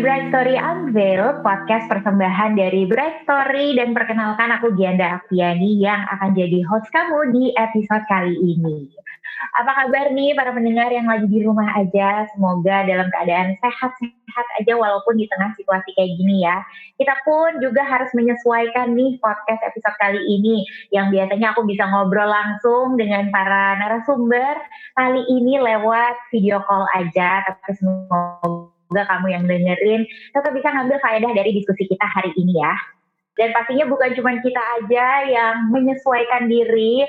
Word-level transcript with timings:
Bright 0.00 0.32
Story 0.32 0.56
Unveil, 0.56 1.44
podcast 1.44 1.84
persembahan 1.92 2.56
dari 2.56 2.88
Bright 2.88 3.20
Story 3.28 3.76
dan 3.76 3.92
perkenalkan 3.92 4.48
aku 4.48 4.72
Gianda 4.72 5.20
Afiani 5.20 5.76
yang 5.76 6.08
akan 6.16 6.32
jadi 6.32 6.64
host 6.64 6.88
kamu 6.88 7.36
di 7.36 7.52
episode 7.52 8.00
kali 8.08 8.32
ini. 8.32 8.88
Apa 9.60 9.84
kabar 9.84 10.08
nih 10.16 10.32
para 10.32 10.56
pendengar 10.56 10.88
yang 10.88 11.04
lagi 11.04 11.28
di 11.28 11.44
rumah 11.44 11.68
aja? 11.76 12.24
Semoga 12.32 12.88
dalam 12.88 13.12
keadaan 13.12 13.60
sehat-sehat 13.60 14.46
aja 14.64 14.72
walaupun 14.72 15.20
di 15.20 15.28
tengah 15.28 15.52
situasi 15.60 15.92
kayak 15.92 16.16
gini 16.16 16.48
ya. 16.48 16.64
Kita 16.96 17.20
pun 17.28 17.60
juga 17.60 17.84
harus 17.84 18.08
menyesuaikan 18.16 18.96
nih 18.96 19.20
podcast 19.20 19.60
episode 19.68 19.96
kali 20.00 20.20
ini 20.32 20.64
yang 20.96 21.12
biasanya 21.12 21.52
aku 21.52 21.68
bisa 21.68 21.84
ngobrol 21.88 22.28
langsung 22.28 22.96
dengan 22.96 23.28
para 23.28 23.76
narasumber. 23.76 24.56
Kali 24.96 25.28
ini 25.28 25.60
lewat 25.60 26.16
video 26.32 26.64
call 26.64 26.88
aja, 26.96 27.44
tapi 27.44 27.76
semoga 27.76 28.49
semoga 28.90 29.06
kamu 29.06 29.26
yang 29.30 29.44
dengerin 29.46 30.02
tetap 30.34 30.50
bisa 30.50 30.66
ngambil 30.74 30.98
faedah 30.98 31.30
dari 31.30 31.54
diskusi 31.54 31.86
kita 31.86 32.02
hari 32.10 32.34
ini 32.34 32.58
ya. 32.58 32.74
Dan 33.38 33.54
pastinya 33.54 33.86
bukan 33.86 34.10
cuma 34.18 34.34
kita 34.42 34.58
aja 34.82 35.06
yang 35.30 35.70
menyesuaikan 35.70 36.50
diri, 36.50 37.06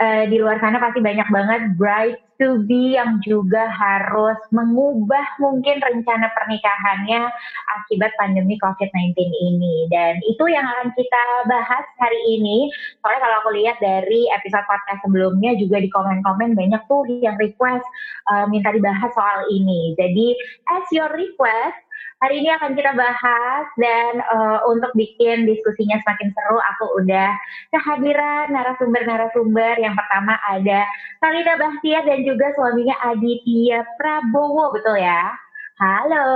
uh, 0.00 0.24
di 0.26 0.36
luar 0.40 0.58
sana 0.58 0.80
pasti 0.82 0.98
banyak 0.98 1.28
banget 1.30 1.62
bright 1.78 2.18
to 2.42 2.66
be 2.66 2.98
yang 2.98 3.22
juga 3.22 3.70
harus 3.70 4.38
mengubah 4.50 5.22
mungkin 5.38 5.78
rencana 5.78 6.26
pernikahannya 6.34 7.30
akibat 7.78 8.10
pandemi 8.18 8.58
COVID-19 8.58 9.14
ini. 9.22 9.86
Dan 9.90 10.18
itu 10.26 10.44
yang 10.50 10.66
akan 10.66 10.90
kita 10.98 11.24
bahas 11.46 11.86
hari 12.02 12.18
ini. 12.26 12.66
Soalnya 13.02 13.22
kalau 13.22 13.36
aku 13.44 13.50
lihat 13.54 13.78
dari 13.78 14.26
episode 14.34 14.66
podcast 14.66 14.98
sebelumnya 15.06 15.54
juga 15.54 15.78
di 15.78 15.86
komen-komen 15.90 16.58
banyak 16.58 16.82
tuh 16.90 17.06
yang 17.22 17.38
request 17.38 17.86
uh, 18.26 18.50
minta 18.50 18.74
dibahas 18.74 19.10
soal 19.14 19.46
ini. 19.54 19.94
Jadi 19.94 20.34
as 20.74 20.86
your 20.90 21.10
request, 21.14 21.78
Hari 22.22 22.40
ini 22.40 22.50
akan 22.56 22.72
kita 22.72 22.96
bahas 22.96 23.66
dan 23.76 24.22
uh, 24.32 24.64
untuk 24.70 24.94
bikin 24.96 25.44
diskusinya 25.44 26.00
semakin 26.00 26.32
seru, 26.32 26.58
aku 26.72 26.86
udah 27.04 27.30
kehadiran 27.74 28.48
narasumber-narasumber. 28.54 29.76
Yang 29.82 29.94
pertama 29.98 30.38
ada 30.48 30.88
Kalida 31.20 31.60
Bahtiar 31.60 32.08
dan 32.08 32.24
juga 32.24 32.48
suaminya 32.56 32.96
Aditya 33.12 33.84
Prabowo, 34.00 34.72
betul 34.72 34.96
ya? 35.00 35.36
Halo. 35.76 36.26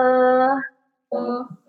Halo. 1.08 1.67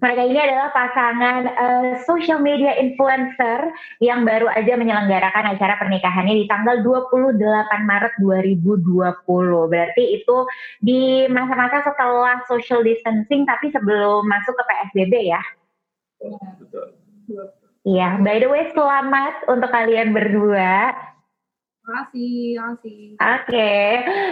Mereka 0.00 0.22
ini 0.32 0.40
adalah 0.40 0.72
pasangan 0.72 1.42
uh, 1.44 1.92
social 2.08 2.40
media 2.40 2.72
influencer 2.80 3.68
yang 4.00 4.24
baru 4.24 4.48
aja 4.48 4.72
menyelenggarakan 4.80 5.52
acara 5.52 5.76
pernikahannya 5.76 6.40
di 6.40 6.44
tanggal 6.48 6.80
28 6.80 7.36
Maret 7.84 8.14
2020. 8.16 9.20
Berarti 9.68 10.04
itu 10.16 10.36
di 10.80 11.28
masa-masa 11.28 11.84
setelah 11.84 12.40
social 12.48 12.80
distancing 12.80 13.44
tapi 13.44 13.68
sebelum 13.68 14.24
masuk 14.24 14.56
ke 14.56 14.64
PSBB 14.64 15.14
ya. 15.28 15.42
Iya, 17.84 18.20
by 18.20 18.36
the 18.40 18.48
way 18.48 18.68
selamat 18.72 19.48
untuk 19.48 19.68
kalian 19.72 20.12
berdua 20.16 20.96
kasih, 21.90 22.56
kasih. 22.56 23.02
Oke, 23.18 23.50
okay. 23.50 23.86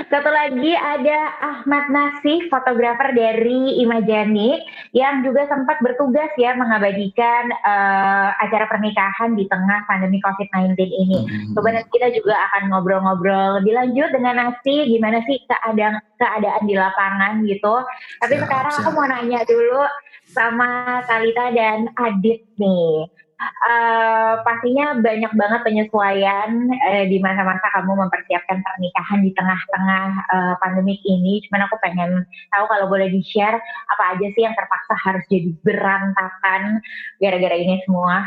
satu 0.09 0.31
lagi 0.31 0.73
ada 0.73 1.19
Ahmad 1.43 1.91
Nasih, 1.91 2.47
fotografer 2.49 3.13
dari 3.13 3.83
Imajani 3.83 4.63
yang 4.95 5.27
juga 5.27 5.45
sempat 5.51 5.83
bertugas 5.83 6.31
ya 6.39 6.55
mengabadikan 6.55 7.51
uh, 7.67 8.31
acara 8.39 8.71
pernikahan 8.71 9.35
di 9.35 9.45
tengah 9.51 9.85
pandemi 9.91 10.23
COVID-19 10.23 10.79
ini. 10.79 11.19
Hmm. 11.27 11.53
Coba 11.59 11.83
kita 11.91 12.09
juga 12.15 12.35
akan 12.51 12.63
ngobrol-ngobrol 12.73 13.61
lebih 13.63 13.75
lanjut 13.75 14.09
dengan 14.15 14.35
Nasih, 14.39 14.87
gimana 14.87 15.19
sih 15.27 15.43
keadaan 15.45 15.99
keadaan 16.17 16.63
di 16.65 16.75
lapangan 16.79 17.43
gitu. 17.45 17.75
Tapi 18.23 18.35
siap, 18.39 18.43
sekarang 18.47 18.75
siap. 18.79 18.87
aku 18.87 18.91
mau 18.95 19.07
nanya 19.11 19.41
dulu 19.45 19.83
sama 20.29 21.01
Kalita 21.09 21.51
dan 21.57 21.89
Adit 21.97 22.45
nih 22.61 23.09
uh, 23.39 24.43
pastinya 24.43 24.99
banyak 24.99 25.33
banget 25.35 25.61
penyesuaian 25.63 26.51
uh, 26.69 27.05
di 27.07 27.19
masa-masa 27.23 27.67
kamu 27.79 27.95
mempersiapkan 28.07 28.59
pernikahan 28.61 29.21
di 29.23 29.31
tengah-tengah 29.35 30.07
uh, 30.31 30.55
pandemik 30.59 30.99
ini. 31.07 31.43
Cuman 31.47 31.67
aku 31.71 31.79
pengen 31.83 32.27
tahu 32.51 32.65
kalau 32.67 32.87
boleh 32.91 33.09
di-share 33.11 33.59
apa 33.89 34.03
aja 34.19 34.27
sih 34.35 34.43
yang 34.43 34.55
terpaksa 34.59 34.95
harus 34.99 35.25
jadi 35.31 35.51
berantakan 35.63 36.83
gara-gara 37.23 37.57
ini 37.57 37.81
semua. 37.87 38.27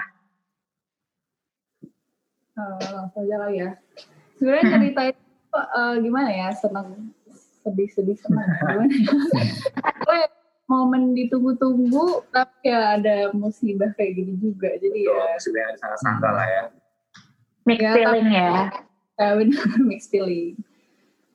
Uh, 2.55 2.79
langsung 2.91 3.23
aja 3.27 3.35
lah 3.39 3.51
ya. 3.51 3.69
Sebenarnya 4.39 4.65
cerita 4.73 5.01
itu 5.13 5.23
uh, 5.55 5.95
gimana 5.99 6.29
ya? 6.31 6.47
Senang, 6.55 7.13
sedih-sedih 7.63 8.17
senang. 8.17 8.49
Gimana 10.01 10.19
ya? 10.25 10.29
momen 10.71 11.11
ditunggu-tunggu 11.11 12.23
tapi 12.31 12.71
ya 12.71 12.95
ada 12.95 13.15
musibah 13.35 13.91
kayak 13.99 14.23
gini 14.23 14.33
juga 14.39 14.71
jadi 14.79 14.99
Betul, 15.03 15.19
ya. 15.19 15.27
musibah 15.35 15.61
yang 15.67 15.75
sangat 15.75 15.99
sangka 15.99 16.29
lah 16.31 16.47
ya. 16.47 16.63
Mixed 17.67 17.83
ya, 17.83 17.93
feeling 17.93 18.29
ya. 18.31 18.51
Ya 19.19 19.27
benar 19.35 19.67
mixed 19.91 20.09
feeling. 20.09 20.55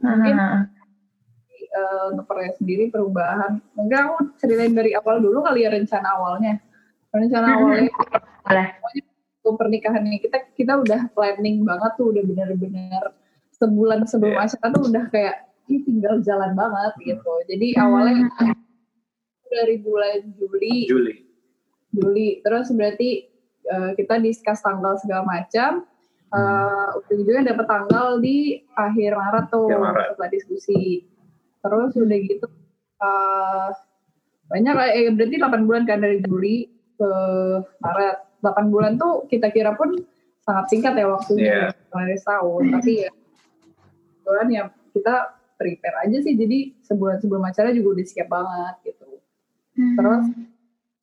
Mungkin 0.00 0.34
uh-huh. 0.40 0.64
uh, 1.76 2.04
untuk 2.16 2.24
Korea 2.24 2.50
sendiri 2.56 2.88
perubahan. 2.88 3.60
Mungkin 3.76 3.96
aku 4.00 4.14
ceritain 4.40 4.72
dari 4.72 4.96
awal 4.96 5.20
dulu 5.20 5.44
kali 5.44 5.68
ya 5.68 5.70
rencana 5.70 6.08
awalnya. 6.16 6.56
Rencana 7.12 7.46
awalnya 7.60 7.92
boleh. 7.92 8.68
pernikahan 9.46 10.02
ini 10.02 10.18
kita 10.18 10.42
kita 10.58 10.74
udah 10.82 11.06
planning 11.14 11.62
banget 11.62 11.94
tuh 11.94 12.10
udah 12.10 12.18
bener-bener 12.26 13.14
sebulan 13.54 14.02
sebelum 14.10 14.34
yeah. 14.34 14.42
acara 14.42 14.66
tuh 14.74 14.82
udah 14.90 15.04
kayak 15.14 15.46
ini 15.70 15.78
tinggal 15.86 16.18
jalan 16.22 16.50
banget 16.58 16.92
gitu. 17.02 17.32
Jadi 17.46 17.78
awalnya 17.78 18.26
dari 19.56 19.80
bulan 19.80 20.20
Juli. 20.36 20.84
Juli. 20.84 21.14
Juli. 21.96 22.28
Terus 22.44 22.68
berarti 22.76 23.24
uh, 23.72 23.90
kita 23.96 24.20
diskus 24.20 24.60
tanggal 24.60 25.00
segala 25.00 25.24
macam. 25.24 25.88
Uh, 26.26 26.98
ujung-ujungnya 27.06 27.54
dapat 27.54 27.66
tanggal 27.70 28.18
di 28.18 28.60
akhir 28.74 29.14
Maret 29.14 29.46
tuh 29.48 29.70
ya, 29.70 29.78
Maret. 29.78 30.06
setelah 30.12 30.30
diskusi. 30.30 31.06
Terus 31.64 31.90
udah 31.96 32.18
gitu 32.20 32.46
uh, 33.00 33.70
banyak 34.46 34.74
eh 34.94 35.10
berarti 35.10 35.36
8 35.40 35.66
bulan 35.66 35.82
kan 35.88 35.98
dari 36.04 36.20
Juli 36.20 36.68
ke 36.98 37.10
Maret. 37.80 38.44
8 38.44 38.68
bulan 38.74 39.00
tuh 39.00 39.24
kita 39.26 39.48
kira 39.50 39.74
pun 39.74 39.96
sangat 40.46 40.64
singkat 40.70 40.94
ya 40.94 41.06
waktunya 41.10 41.74
yeah. 41.74 41.90
dari 41.90 42.16
tahun 42.22 42.62
tapi 42.78 42.92
ya 43.02 43.10
kebetulan 44.22 44.48
ya 44.54 44.62
kita 44.94 45.14
prepare 45.58 45.96
aja 46.06 46.18
sih 46.22 46.34
jadi 46.38 46.58
sebulan 46.86 47.18
sebelum 47.18 47.42
acara 47.42 47.74
juga 47.74 47.98
udah 47.98 48.06
siap 48.06 48.28
banget 48.30 48.74
gitu 48.86 48.95
Terus 49.76 50.24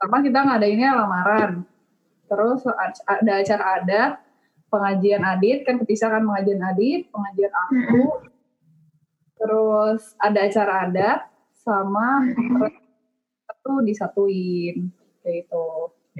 sama 0.02 0.18
kita 0.20 0.40
ngadainnya 0.44 0.90
lamaran. 0.98 1.52
Terus 2.28 2.66
ada 3.06 3.32
acara 3.40 3.66
adat, 3.80 4.12
pengajian 4.74 5.24
adit, 5.24 5.62
kan 5.64 5.78
kepisah 5.78 6.10
kan 6.10 6.26
pengajian 6.26 6.62
adit, 6.66 7.08
pengajian 7.14 7.54
aku. 7.54 8.04
Hmm. 8.04 8.32
Terus 9.38 10.02
ada 10.18 10.40
acara 10.50 10.74
adat 10.90 11.20
sama 11.64 12.26
itu 13.64 13.72
disatuin 13.88 14.92
kayak 15.24 15.48
itu 15.48 15.66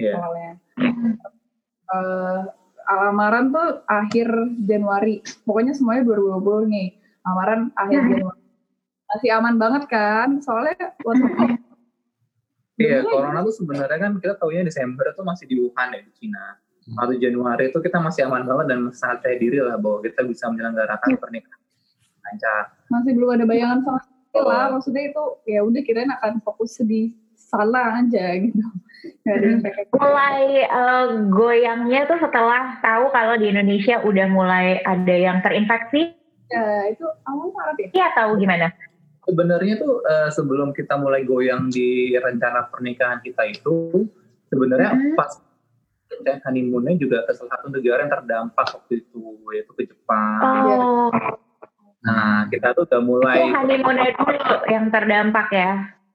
yeah. 0.00 0.16
soalnya. 0.16 0.52
Uh, 1.84 2.40
lamaran 2.84 3.52
tuh 3.52 3.84
akhir 3.84 4.28
Januari. 4.64 5.20
Pokoknya 5.44 5.76
semuanya 5.76 6.08
2020 6.08 6.72
nih. 6.72 6.88
Lamaran 7.24 7.60
akhir 7.76 8.00
hmm. 8.00 8.10
Januari. 8.12 8.42
Masih 9.04 9.30
aman 9.36 9.56
banget 9.60 9.82
kan? 9.92 10.28
Soalnya 10.40 10.96
waktu 11.04 11.60
Iya, 12.74 13.06
corona 13.06 13.46
tuh 13.46 13.54
sebenarnya 13.54 13.98
kan 14.02 14.12
kita 14.18 14.34
tahunya 14.34 14.66
Desember 14.66 15.06
itu 15.14 15.22
masih 15.22 15.44
di 15.46 15.56
Wuhan 15.62 15.94
ya 15.94 16.00
di 16.02 16.12
Cina. 16.18 16.58
Lalu 16.84 17.14
hmm. 17.16 17.22
Januari 17.22 17.64
itu 17.70 17.78
kita 17.80 17.98
masih 18.02 18.28
aman 18.28 18.44
banget 18.44 18.66
dan 18.74 18.78
sangat 18.92 19.24
percaya 19.24 19.36
diri 19.40 19.58
lah 19.62 19.76
bahwa 19.80 20.04
kita 20.04 20.20
bisa 20.26 20.44
menyelenggarakan 20.52 21.08
iya. 21.08 21.18
pernikahan 21.22 21.60
lancar. 22.24 22.64
Masih 22.90 23.12
belum 23.16 23.30
ada 23.38 23.44
bayangan 23.46 23.78
sama 23.86 23.98
sekali 24.02 24.36
oh. 24.36 24.44
lah. 24.50 24.64
Maksudnya 24.74 25.02
itu 25.08 25.24
ya 25.48 25.60
udah 25.64 25.80
kirain 25.86 26.12
akan 26.12 26.32
fokus 26.42 26.72
di 26.82 27.14
salah 27.38 28.02
aja 28.02 28.24
gitu. 28.42 28.58
Hmm. 29.24 29.60
Mulai 29.92 30.64
uh, 30.68 31.08
goyangnya 31.28 32.08
tuh 32.08 32.18
setelah 32.20 32.80
tahu 32.80 33.12
kalau 33.12 33.36
di 33.36 33.52
Indonesia 33.52 34.00
udah 34.00 34.26
mulai 34.32 34.80
ada 34.82 35.14
yang 35.14 35.40
terinfeksi. 35.44 36.16
Ya 36.52 36.92
itu 36.92 37.06
awal 37.24 37.48
Maret 37.52 37.76
ya? 37.80 37.88
Iya 37.96 38.06
tahu 38.16 38.36
gimana? 38.40 38.68
Sebenarnya 39.24 39.74
tuh 39.80 40.04
uh, 40.04 40.30
sebelum 40.30 40.76
kita 40.76 41.00
mulai 41.00 41.24
goyang 41.24 41.72
di 41.72 42.12
rencana 42.14 42.68
pernikahan 42.68 43.18
kita 43.24 43.48
itu 43.48 44.06
sebenarnya 44.52 44.92
mm-hmm. 44.94 45.16
pas 45.16 45.40
dan 46.22 46.38
honeymoonnya 46.46 46.94
juga 47.00 47.26
ke 47.26 47.34
salah 47.34 47.58
satu 47.58 47.74
negara 47.74 48.06
yang 48.06 48.12
terdampak 48.12 48.66
waktu 48.70 49.02
itu 49.02 49.22
yaitu 49.50 49.72
ke 49.74 49.82
Jepang. 49.90 50.38
Oh. 50.44 51.10
Nah 52.04 52.46
kita 52.52 52.76
tuh 52.76 52.86
udah 52.86 53.02
mulai. 53.02 53.42
Oh, 53.42 53.50
honeymoonnya 53.50 54.14
itu 54.14 54.24
yang 54.70 54.94
terdampak 54.94 55.48
ya. 55.50 55.72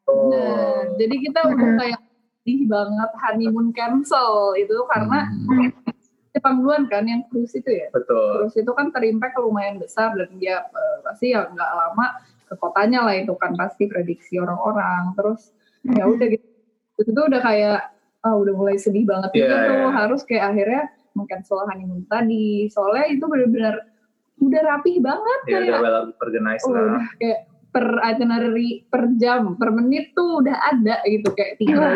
Oh. 0.08 0.32
Nah, 0.32 0.96
jadi 0.96 1.16
kita 1.20 1.40
udah 1.52 1.70
kayak 1.84 2.00
sedih 2.40 2.62
banget 2.72 3.12
honeymoon 3.28 3.68
cancel 3.76 4.56
itu 4.56 4.74
karena 4.88 5.28
hmm. 5.28 5.70
Jepang 6.30 6.62
duluan 6.62 6.86
kan 6.88 7.04
yang 7.10 7.26
cruise 7.28 7.58
itu 7.58 7.68
ya. 7.68 7.90
Betul. 7.92 8.46
Cruise 8.46 8.58
itu 8.62 8.72
kan 8.72 8.94
terimpact 8.94 9.36
lumayan 9.42 9.82
besar 9.82 10.16
dan 10.16 10.30
dia 10.38 10.64
uh, 10.70 10.98
pasti 11.04 11.36
ya 11.36 11.44
nggak 11.50 11.72
lama 11.76 12.08
ke 12.50 12.56
kotanya 12.58 13.06
lah 13.06 13.16
itu 13.16 13.38
kan 13.38 13.54
pasti 13.54 13.86
prediksi 13.86 14.42
orang-orang. 14.42 15.14
Terus 15.14 15.54
ya 15.86 16.10
udah 16.10 16.28
gitu. 16.28 16.48
Itu 17.00 17.10
tuh 17.14 17.26
udah 17.30 17.42
kayak 17.46 17.80
ah 18.20 18.36
oh, 18.36 18.44
udah 18.44 18.52
mulai 18.52 18.76
sedih 18.76 19.08
banget 19.08 19.32
yeah, 19.32 19.48
gitu 19.48 19.56
yeah. 19.56 19.92
harus 19.96 20.22
kayak 20.28 20.52
akhirnya 20.52 20.84
mengcancel 21.16 21.64
honeymoon 21.70 22.04
tadi. 22.10 22.68
Soalnya 22.74 23.06
itu 23.16 23.26
benar-benar 23.30 23.76
udah 24.40 24.62
rapih 24.66 24.98
banget 25.00 25.40
yeah, 25.48 25.62
kayak 25.62 25.70
udah 25.70 25.82
well 25.84 26.00
organized 26.20 26.68
oh, 26.68 26.76
lah. 26.76 27.06
kayak 27.20 27.40
per 27.70 27.86
itinerary 28.02 28.82
per 28.90 29.06
jam 29.22 29.54
per 29.62 29.70
menit 29.70 30.12
tuh 30.18 30.42
udah 30.42 30.58
ada 30.74 31.00
gitu. 31.06 31.30
Kayak 31.38 31.62
tinggal 31.62 31.94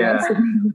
ya 0.00 0.16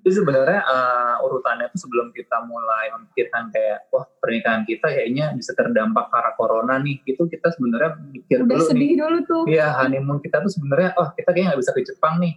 itu 0.06 0.22
sebenarnya 0.22 0.62
uh, 0.62 1.26
urutannya 1.26 1.66
itu 1.74 1.90
sebelum 1.90 2.14
kita 2.14 2.46
mulai 2.46 2.94
memikirkan 2.94 3.50
kayak 3.50 3.90
wah 3.90 4.06
pernikahan 4.22 4.62
kita 4.70 4.86
kayaknya 4.86 5.34
bisa 5.34 5.58
terdampak 5.58 6.14
karena 6.14 6.32
corona 6.38 6.76
nih 6.78 7.02
itu 7.10 7.26
kita 7.26 7.50
sebenarnya 7.58 7.98
mikir 8.14 8.46
Udah 8.46 8.54
dulu 8.54 8.64
sedih 8.70 8.90
nih 8.94 8.98
dulu 9.02 9.20
tuh. 9.26 9.44
Iya 9.50 9.68
honeymoon 9.82 10.22
kita 10.22 10.46
tuh 10.46 10.52
sebenarnya 10.54 10.94
oh 11.02 11.10
kita 11.18 11.30
kayaknya 11.34 11.48
nggak 11.54 11.62
bisa 11.66 11.72
ke 11.74 11.82
Jepang 11.82 12.16
nih. 12.22 12.34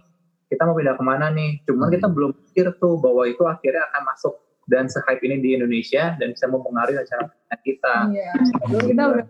Kita 0.49 0.65
mau 0.65 0.73
pindah 0.73 0.97
ke 0.97 1.03
mana 1.05 1.29
nih? 1.29 1.61
Cuman 1.69 1.87
hmm. 1.87 1.95
kita 1.95 2.07
belum 2.09 2.31
pikir 2.33 2.65
tuh 2.81 2.97
bahwa 2.97 3.23
itu 3.29 3.43
akhirnya 3.45 3.85
akan 3.93 4.01
masuk 4.09 4.33
dan 4.65 4.85
se-hype 4.89 5.21
ini 5.21 5.37
di 5.37 5.49
Indonesia 5.57 6.17
dan 6.17 6.33
bisa 6.33 6.45
mempengaruhi 6.49 6.97
acara 6.97 7.29
kita. 7.61 7.95
Iya. 8.09 8.31
Lalu 8.65 8.97
kita 8.97 9.03
udah 9.13 9.25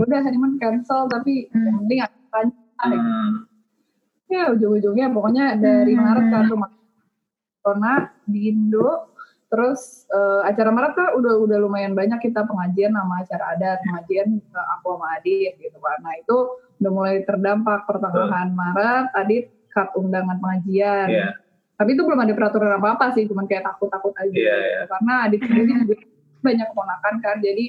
udah 0.00 0.18
honeymoon 0.24 0.56
cancel 0.56 1.04
tapi 1.12 1.52
hmm. 1.52 1.60
yang 1.60 1.76
penting 1.84 2.00
akan 2.00 2.44
hmm. 2.80 3.30
ya 4.32 4.48
ujung-ujungnya 4.56 5.12
pokoknya 5.12 5.60
dari 5.60 5.92
Maret 5.92 6.26
kan 6.32 6.44
rumah 6.48 6.72
corona 7.62 8.10
di 8.26 8.50
Indo 8.50 9.12
terus 9.52 10.08
uh, 10.08 10.40
acara 10.48 10.72
Maret 10.72 10.92
kan 10.96 11.08
udah 11.12 11.44
udah 11.44 11.58
lumayan 11.60 11.92
banyak 11.92 12.24
kita 12.24 12.48
pengajian 12.48 12.96
nama 12.96 13.20
acara 13.20 13.52
adat 13.52 13.84
pengajian 13.84 14.40
uh, 14.56 14.66
aku 14.80 14.96
sama 14.96 15.20
Adit 15.20 15.60
gitu 15.60 15.76
kan 15.76 16.00
nah 16.00 16.16
itu 16.16 16.36
udah 16.80 16.90
mulai 16.90 17.20
terdampak 17.28 17.84
pertengahan 17.84 18.48
uh. 18.48 18.56
Maret 18.56 19.06
Adit 19.12 19.44
cut 19.68 19.92
undangan 20.00 20.40
pengajian 20.40 21.08
yeah. 21.12 21.32
tapi 21.76 21.92
itu 21.92 22.00
belum 22.00 22.24
ada 22.24 22.32
peraturan 22.32 22.80
apa 22.80 22.96
apa 22.96 23.06
sih 23.12 23.28
cuman 23.28 23.44
kayak 23.44 23.68
takut 23.68 23.92
takut 23.92 24.16
aja 24.16 24.32
yeah, 24.32 24.40
gitu. 24.40 24.48
yeah. 24.56 24.84
karena 24.88 25.14
Adit 25.28 25.40
sendiri 25.44 25.72
juga 25.84 25.96
banyak 26.40 26.66
keponakan 26.72 27.14
kan 27.20 27.36
jadi 27.44 27.64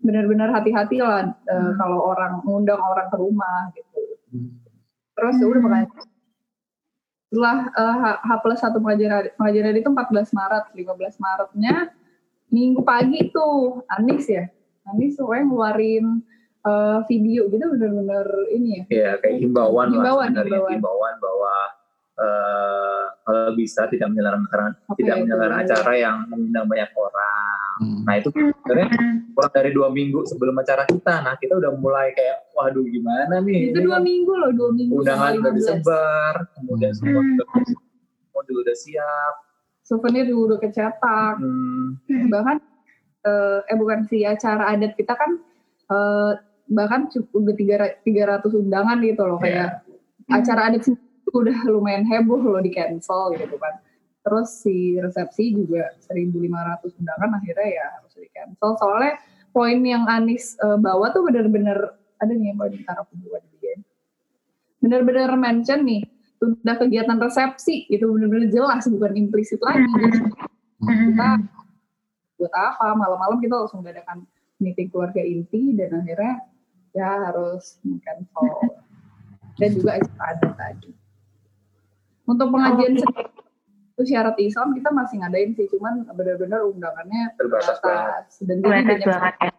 benar-benar 0.00 0.48
hati-hati 0.56 1.04
lah 1.04 1.36
uh, 1.36 1.52
hmm. 1.52 1.72
kalau 1.76 2.00
orang 2.16 2.40
ngundang 2.48 2.80
orang 2.80 3.12
ke 3.12 3.16
rumah 3.20 3.68
gitu 3.76 4.00
hmm. 4.32 4.56
terus 5.12 5.36
ya 5.36 5.46
udah 5.52 5.60
makanya 5.60 6.15
setelah 7.26 7.68
uh, 7.74 8.16
H, 8.22 8.28
plus 8.42 8.60
satu 8.62 8.78
pengajaran 8.78 9.34
pengajaran 9.34 9.74
itu 9.74 9.90
14 9.90 10.30
Maret 10.30 10.64
15 10.72 11.22
Maretnya 11.22 11.76
minggu 12.54 12.80
pagi 12.86 13.28
tuh 13.34 13.82
Anis 13.90 14.30
ya 14.30 14.46
Anis 14.86 15.18
pokoknya 15.18 15.44
ngeluarin 15.50 16.06
uh, 16.62 17.02
video 17.10 17.50
gitu 17.50 17.64
bener-bener 17.74 18.26
ini 18.54 18.68
ya 18.70 18.82
iya 18.90 19.10
kayak 19.18 19.42
himbauan, 19.42 19.90
himbauan 19.90 20.30
lah 20.38 20.46
himbauan. 20.46 20.72
himbauan 20.78 21.14
bahwa 21.18 21.54
uh, 22.22 22.95
kalau 23.26 23.58
bisa 23.58 23.90
tidak 23.90 24.06
menyelenggarakan 24.14 24.78
okay, 24.86 25.02
tidak 25.02 25.26
menyelenggarakan 25.26 25.62
acara 25.66 25.92
yang 25.98 26.16
mengundang 26.30 26.66
banyak 26.70 26.90
orang. 26.94 27.70
Hmm. 27.82 28.00
Nah 28.06 28.14
itu 28.22 28.28
sebenarnya 28.30 28.88
kurang 29.34 29.52
dari 29.52 29.70
dua 29.74 29.88
minggu 29.90 30.18
sebelum 30.30 30.54
acara 30.62 30.86
kita. 30.86 31.14
Nah 31.26 31.34
kita 31.34 31.58
udah 31.58 31.74
mulai 31.74 32.14
kayak, 32.14 32.54
waduh 32.54 32.86
gimana 32.86 33.42
nih? 33.42 33.74
Itu 33.74 33.82
dua 33.82 33.98
minggu 33.98 34.30
loh, 34.30 34.50
dua 34.54 34.70
minggu. 34.70 35.02
Undangan 35.02 35.42
udah 35.42 35.52
disebar, 35.58 36.34
kemudian 36.54 36.94
hmm. 36.94 36.98
semua 37.02 37.22
modul 38.30 38.56
udah 38.62 38.76
siap. 38.78 39.34
Souvenir 39.82 40.24
juga 40.30 40.54
udah 40.54 40.58
kecetak. 40.62 41.34
Hmm. 41.42 42.30
Bahkan 42.30 42.56
uh, 43.26 43.58
eh 43.66 43.76
bukan 43.76 44.06
sih 44.06 44.22
acara 44.22 44.70
adat 44.70 44.94
kita 44.94 45.18
kan 45.18 45.30
uh, 45.90 46.32
bahkan 46.70 47.10
cukup 47.10 47.42
udah 47.42 47.54
tiga 48.02 48.22
ratus 48.26 48.54
undangan 48.54 48.98
gitu 49.02 49.22
loh 49.22 49.38
yeah. 49.42 49.82
kayak 50.30 50.42
acara 50.42 50.60
adat 50.70 50.82
udah 51.34 51.58
lumayan 51.70 52.06
heboh 52.06 52.38
loh 52.38 52.62
di 52.62 52.70
cancel 52.70 53.34
gitu 53.34 53.56
kan. 53.58 53.78
Terus 54.26 54.48
si 54.62 54.98
resepsi 54.98 55.54
juga 55.54 55.94
1.500 56.10 56.98
undangan 56.98 57.30
akhirnya 57.38 57.68
ya 57.70 57.86
harus 57.98 58.12
di 58.18 58.30
cancel. 58.34 58.74
Soalnya 58.78 59.14
poin 59.54 59.78
yang 59.80 60.04
Anis 60.10 60.58
uh, 60.60 60.76
bawa 60.76 61.14
tuh 61.14 61.24
bener-bener 61.26 61.94
ada 62.18 62.32
nih 62.32 62.52
yang 62.52 62.58
mau 62.58 62.68
ditaruh 62.68 63.06
buat 63.22 63.42
dia. 63.58 63.78
Bener-bener 64.82 65.30
mention 65.38 65.86
nih 65.86 66.02
udah 66.36 66.76
kegiatan 66.76 67.16
resepsi 67.16 67.88
itu 67.88 68.04
bener-bener 68.04 68.52
jelas 68.52 68.84
bukan 68.86 69.12
implisit 69.16 69.62
lagi. 69.64 69.88
Jadi 69.88 71.04
kita 71.12 71.30
buat 72.36 72.52
apa 72.52 72.92
malam-malam 72.92 73.40
kita 73.40 73.54
langsung 73.56 73.80
mengadakan 73.80 74.28
meeting 74.60 74.92
keluarga 74.92 75.24
inti 75.24 75.72
dan 75.72 76.04
akhirnya 76.04 76.34
ya 76.92 77.08
harus 77.28 77.80
cancel 77.80 78.76
dan 79.56 79.70
juga 79.72 79.90
ada 80.20 80.48
tadi. 80.52 81.05
Untuk 82.26 82.50
pengajian 82.50 82.98
oh, 82.98 83.24
itu 83.96 84.02
syarat 84.12 84.36
Islam 84.36 84.76
kita 84.76 84.90
masih 84.92 85.24
ngadain 85.24 85.50
sih, 85.56 85.66
cuman 85.72 86.04
benar-benar 86.12 86.66
undangannya 86.68 87.32
terbatas 87.40 87.80
dan 88.44 88.60
banyak 88.60 89.00
banget 89.00 89.34
ya. 89.40 89.50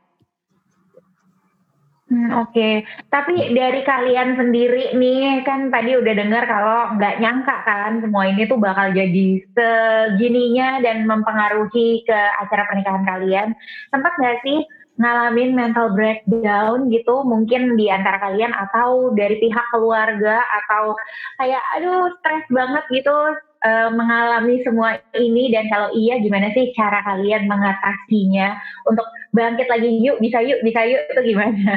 Hmm, 2.08 2.32
Oke, 2.40 2.56
okay. 2.56 2.74
tapi 3.12 3.52
dari 3.52 3.84
kalian 3.84 4.40
sendiri 4.40 4.96
nih 4.96 5.44
kan 5.44 5.68
tadi 5.68 5.92
udah 6.00 6.14
dengar 6.16 6.48
kalau 6.48 6.96
nggak 6.96 7.20
nyangka 7.20 7.68
kan 7.68 8.00
semua 8.00 8.32
ini 8.32 8.48
tuh 8.48 8.56
bakal 8.56 8.96
jadi 8.96 9.44
segininya 9.52 10.80
dan 10.88 11.04
mempengaruhi 11.04 12.08
ke 12.08 12.20
acara 12.40 12.64
pernikahan 12.72 13.04
kalian. 13.04 13.48
Sempat 13.92 14.16
nggak 14.24 14.40
sih 14.40 14.64
ngalamin 14.98 15.54
mental 15.54 15.94
breakdown 15.94 16.90
gitu 16.90 17.22
mungkin 17.22 17.78
di 17.78 17.86
antara 17.90 18.18
kalian 18.18 18.50
atau 18.50 19.14
dari 19.14 19.38
pihak 19.38 19.66
keluarga 19.70 20.42
atau 20.42 20.98
kayak 21.38 21.62
aduh 21.78 22.10
stres 22.18 22.46
banget 22.50 22.82
gitu 22.90 23.14
uh, 23.62 23.90
mengalami 23.94 24.62
semua 24.66 24.98
ini 25.14 25.54
dan 25.54 25.70
kalau 25.70 25.94
iya 25.94 26.18
gimana 26.18 26.50
sih 26.54 26.74
cara 26.74 27.06
kalian 27.06 27.46
mengatasinya 27.46 28.58
untuk 28.90 29.06
bangkit 29.38 29.70
lagi 29.70 30.02
yuk 30.02 30.18
bisa 30.18 30.42
yuk 30.42 30.60
bisa 30.66 30.82
yuk 30.86 31.02
itu 31.14 31.22
gimana? 31.34 31.74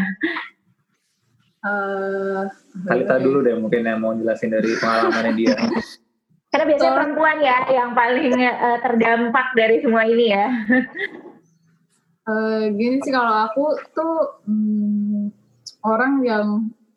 Uh, 1.60 2.48
Kalita 2.88 3.20
dulu 3.20 3.44
deh 3.44 3.52
mungkin 3.52 3.84
yang 3.84 4.00
mau 4.00 4.16
jelasin 4.16 4.48
dari 4.48 4.80
pengalamannya 4.80 5.32
dia. 5.36 5.56
Karena 6.50 6.64
biasanya 6.66 6.96
perempuan 6.96 7.36
ya 7.44 7.58
yang 7.68 7.92
paling 7.92 8.32
uh, 8.40 8.78
terdampak 8.80 9.46
dari 9.52 9.76
semua 9.84 10.08
ini 10.08 10.32
ya. 10.32 10.48
Uh, 12.28 12.68
gini 12.76 13.00
sih 13.00 13.10
kalau 13.10 13.48
aku 13.48 13.64
tuh 13.96 14.44
hmm, 14.44 15.32
orang 15.82 16.20
yang 16.22 16.46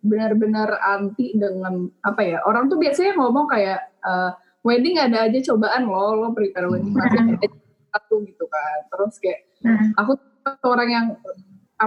benar-benar 0.03 0.83
anti 0.83 1.31
dengan 1.31 1.87
apa 2.03 2.21
ya 2.21 2.37
orang 2.43 2.67
tuh 2.67 2.75
biasanya 2.75 3.15
ngomong 3.15 3.47
kayak 3.47 3.87
uh, 4.03 4.35
wedding 4.67 4.99
ada 4.99 5.31
aja 5.31 5.39
cobaan 5.47 5.87
loh 5.87 6.19
lo 6.19 6.27
prepare 6.35 6.67
wedding 6.67 6.91
pasti 6.91 7.17
ada 7.23 7.47
satu 7.95 8.15
gitu 8.27 8.45
kan 8.51 8.77
terus 8.91 9.15
kayak 9.23 9.47
hmm. 9.63 9.95
aku 9.95 10.19
tuh 10.43 10.69
orang 10.75 10.89
yang 10.91 11.07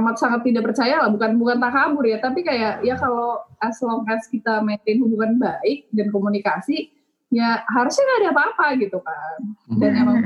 amat 0.00 0.16
sangat 0.16 0.40
tidak 0.49 0.73
percaya 0.73 1.05
lah 1.05 1.12
bukan 1.12 1.37
bukan 1.37 1.61
tak 1.61 1.73
kabur 1.76 2.05
ya 2.09 2.19
tapi 2.21 2.40
kayak 2.40 2.81
ya 2.81 2.97
kalau 2.97 3.45
as 3.61 3.76
long 3.85 4.05
as 4.09 4.25
kita 4.33 4.64
maintain 4.64 5.00
hubungan 5.00 5.37
baik 5.37 5.88
dan 5.93 6.09
komunikasi 6.09 6.93
ya 7.28 7.64
harusnya 7.69 8.05
nggak 8.05 8.21
ada 8.23 8.31
apa-apa 8.33 8.66
gitu 8.81 8.99
kan 9.00 9.38
dan 9.76 9.93
hmm. 9.93 10.02
emang 10.02 10.19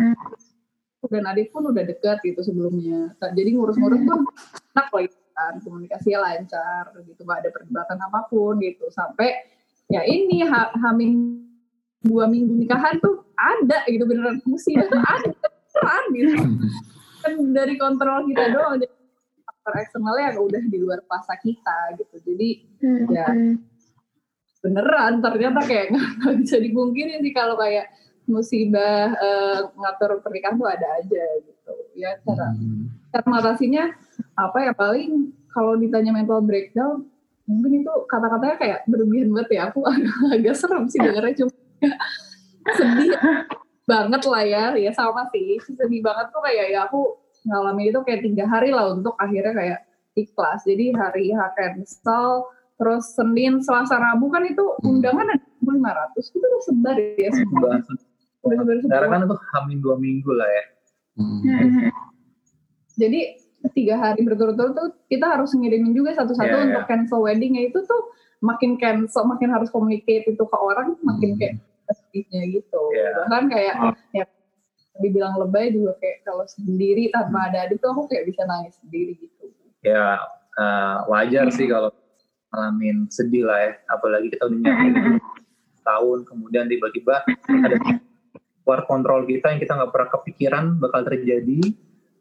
dan 1.09 1.25
Adit 1.33 1.49
pun 1.49 1.65
udah 1.65 1.81
dekat 1.81 2.21
gitu 2.21 2.45
sebelumnya. 2.45 3.17
Jadi 3.17 3.57
ngurus-ngurus 3.57 4.01
pun 4.05 4.21
enak 4.77 4.89
lah 4.93 5.03
gitu 5.09 5.21
kan, 5.33 5.55
komunikasinya 5.65 6.19
lancar 6.29 6.85
gitu, 7.09 7.21
gak 7.25 7.39
ada 7.41 7.51
perdebatan 7.55 7.99
apa 8.05 8.21
pun 8.29 8.61
gitu. 8.61 8.85
Sampai 8.93 9.49
ya 9.89 10.05
ini 10.05 10.45
ha 10.45 10.69
hamil 10.77 11.41
dua 12.05 12.29
minggu 12.29 12.53
nikahan 12.53 13.01
tuh 13.01 13.25
ada 13.37 13.85
gitu 13.89 14.05
beneran 14.05 14.45
musibah 14.45 14.85
tuh 14.93 15.01
ada 15.01 15.29
beneran 15.33 16.05
gitu. 16.13 16.35
Kan 17.25 17.33
dari 17.57 17.75
kontrol 17.81 18.29
kita 18.29 18.45
doang. 18.53 18.77
Jadi 18.77 18.93
faktor 19.41 19.73
eksternalnya 19.81 20.25
yang 20.37 20.39
udah 20.45 20.63
di 20.69 20.77
luar 20.77 21.01
kuasa 21.09 21.33
kita 21.41 21.97
gitu. 21.97 22.17
Jadi 22.29 22.49
hmm. 22.85 23.07
ya 23.09 23.29
beneran 24.61 25.25
ternyata 25.25 25.65
kayak 25.65 25.97
nggak 25.97 26.35
bisa 26.45 26.61
dipungkiri 26.61 27.25
sih 27.25 27.33
kalau 27.33 27.57
kayak 27.57 27.89
musibah 28.31 29.13
uh, 29.19 29.59
ngatur 29.75 30.23
pernikahan 30.23 30.57
tuh 30.57 30.71
ada 30.71 30.87
aja 31.03 31.25
gitu. 31.43 31.73
Ya 31.99 32.17
cara 32.23 32.55
hmm. 32.55 33.11
cara 33.11 33.23
mengatasinya 33.27 33.85
apa 34.39 34.59
ya 34.71 34.73
paling 34.73 35.35
kalau 35.51 35.75
ditanya 35.75 36.15
mental 36.15 36.41
breakdown 36.47 37.11
mungkin 37.51 37.83
itu 37.83 37.93
kata-katanya 38.07 38.57
kayak 38.57 38.79
berlebihan 38.87 39.35
banget 39.35 39.49
ya. 39.59 39.63
Aku 39.75 39.83
agak, 39.91 40.17
agak 40.31 40.55
serem 40.55 40.85
sih 40.87 41.03
dengarnya 41.03 41.35
cuma 41.43 41.53
sedih 42.79 43.11
banget 43.85 44.23
lah 44.25 44.45
ya. 44.47 44.65
Ya 44.79 44.93
sama 44.95 45.27
sih. 45.35 45.59
Sedih 45.67 46.01
banget 46.01 46.31
tuh 46.31 46.43
kayak 46.47 46.67
ya 46.71 46.87
aku 46.87 47.19
ngalamin 47.45 47.91
itu 47.91 48.01
kayak 48.07 48.23
tiga 48.23 48.45
hari 48.47 48.71
lah 48.71 48.95
untuk 48.95 49.19
akhirnya 49.19 49.53
kayak 49.53 49.79
ikhlas. 50.15 50.63
Jadi 50.63 50.95
hari 50.95 51.35
H 51.35 51.41
cancel 51.59 52.47
terus 52.81 53.13
Senin 53.13 53.61
Selasa 53.61 54.01
Rabu 54.01 54.33
kan 54.33 54.41
itu 54.49 54.65
hmm. 54.65 54.89
undangan 54.89 55.29
ada 55.29 55.45
500 55.61 56.17
itu 56.17 56.41
udah 56.41 56.63
sebar 56.65 56.97
ya 56.97 57.31
semua 57.37 57.77
sekarang 58.41 59.11
kan 59.13 59.21
itu 59.29 59.37
hamil 59.53 59.79
dua 59.85 59.97
minggu 60.01 60.31
lah 60.33 60.49
ya. 60.49 60.65
Hmm. 61.21 61.93
Jadi 62.97 63.21
tiga 63.77 64.01
hari 64.01 64.25
berturut-turut 64.25 64.73
tuh 64.73 64.89
kita 65.13 65.37
harus 65.37 65.53
ngirimin 65.53 65.93
juga 65.93 66.17
satu-satu 66.17 66.49
yeah, 66.49 66.65
untuk 66.65 66.85
yeah. 66.85 66.89
cancel 66.89 67.21
weddingnya 67.21 67.69
itu 67.69 67.79
tuh 67.85 68.03
makin 68.41 68.81
cancel 68.81 69.29
makin 69.29 69.53
harus 69.53 69.69
communicate 69.69 70.25
itu 70.25 70.41
ke 70.41 70.57
orang 70.57 70.97
makin 71.05 71.37
kayak 71.37 71.61
sedihnya 71.93 72.57
gitu 72.57 72.83
yeah. 72.97 73.13
bahkan 73.29 73.53
kayak 73.53 73.75
oh. 73.77 73.93
ya 74.17 74.25
dibilang 75.01 75.37
lebay 75.37 75.77
juga 75.77 75.93
kayak 76.01 76.25
kalau 76.25 76.49
sendiri 76.49 77.13
tanpa 77.13 77.53
ada 77.53 77.69
adik 77.69 77.85
tuh 77.85 77.93
aku 77.93 78.09
kayak 78.09 78.33
bisa 78.33 78.49
nangis 78.49 78.81
sendiri 78.81 79.13
gitu 79.21 79.53
ya 79.85 80.17
uh, 80.57 81.05
wajar 81.13 81.53
sih 81.53 81.69
kalau 81.69 81.93
ngalamin 82.51 83.07
sedih 83.13 83.45
lah 83.45 83.61
ya 83.61 83.73
apalagi 83.93 84.33
kita 84.33 84.49
udah 84.49 84.59
nyaman 84.61 85.21
tahun 85.85 86.19
kemudian 86.29 86.67
tiba-tiba 86.69 87.25
ada 87.49 87.77
luar 88.71 88.87
kontrol 88.87 89.27
kita 89.27 89.51
yang 89.51 89.59
kita 89.59 89.75
nggak 89.75 89.91
pernah 89.91 90.09
kepikiran 90.15 90.65
bakal 90.79 91.03
terjadi 91.03 91.59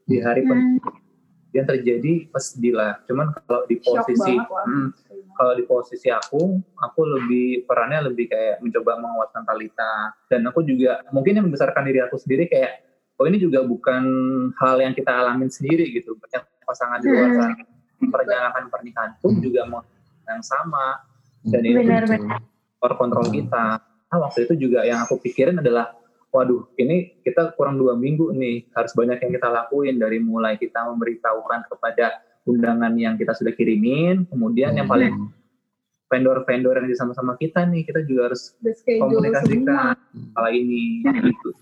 di 0.09 0.17
hari 0.17 0.41
hmm. 0.41 0.81
yang 1.53 1.69
terjadi 1.69 2.25
pas 2.33 2.41
sedih 2.41 2.73
lah 2.73 2.97
cuman 3.05 3.37
kalau 3.45 3.69
di 3.69 3.77
posisi 3.77 4.33
hmm, 4.33 4.87
kalau 5.37 5.53
di 5.53 5.63
posisi 5.69 6.09
aku 6.09 6.57
aku 6.73 7.01
lebih 7.05 7.69
perannya 7.69 8.09
lebih 8.09 8.33
kayak 8.33 8.65
mencoba 8.65 8.97
menguatkan 8.97 9.45
Talita 9.45 10.17
dan 10.25 10.41
aku 10.49 10.65
juga 10.65 11.05
mungkin 11.13 11.37
yang 11.37 11.45
membesarkan 11.45 11.85
diri 11.85 12.01
aku 12.01 12.17
sendiri 12.17 12.49
kayak 12.49 12.81
oh 13.21 13.29
ini 13.29 13.37
juga 13.37 13.61
bukan 13.61 14.03
hal 14.57 14.81
yang 14.81 14.97
kita 14.97 15.13
alamin 15.13 15.53
sendiri 15.53 15.93
gitu 15.93 16.17
banyak 16.17 16.41
pasangan 16.65 16.97
di 16.97 17.13
luar 17.13 17.29
sana 17.37 17.53
hmm. 17.61 18.09
perjalanan 18.09 18.65
pernikahan 18.73 19.11
pun 19.21 19.37
hmm. 19.37 19.43
juga 19.45 19.61
mau 19.69 19.85
yang 20.25 20.41
sama 20.41 20.97
dan 21.45 21.61
ini 21.61 21.85
benar, 21.85 22.09
benar. 22.09 22.93
kontrol 22.97 23.29
kita 23.29 23.85
nah, 24.09 24.17
waktu 24.17 24.49
itu 24.49 24.65
juga 24.65 24.81
yang 24.81 25.05
aku 25.05 25.21
pikirin 25.21 25.61
adalah 25.61 25.93
waduh 26.29 26.69
ini 26.77 27.17
kita 27.25 27.57
kurang 27.57 27.81
dua 27.81 27.97
minggu 27.97 28.29
nih 28.33 28.69
harus 28.77 28.93
banyak 28.93 29.17
yang 29.17 29.31
kita 29.33 29.49
lakuin 29.49 29.97
dari 29.97 30.21
mulai 30.21 30.55
kita 30.61 30.85
memberitahukan 30.85 31.65
kepada 31.69 32.21
undangan 32.45 32.93
yang 32.97 33.17
kita 33.17 33.33
sudah 33.33 33.53
kirimin 33.53 34.29
kemudian 34.29 34.73
hmm. 34.73 34.77
yang 34.81 34.87
paling 34.87 35.13
vendor-vendor 36.09 36.75
yang 36.81 36.97
sama-sama 36.97 37.37
kita 37.37 37.65
nih 37.69 37.85
kita 37.85 38.01
juga 38.05 38.33
harus 38.33 38.57
komunikasikan 38.85 39.93
hal 40.35 40.47
ini 40.49 41.05
gitu. 41.05 41.53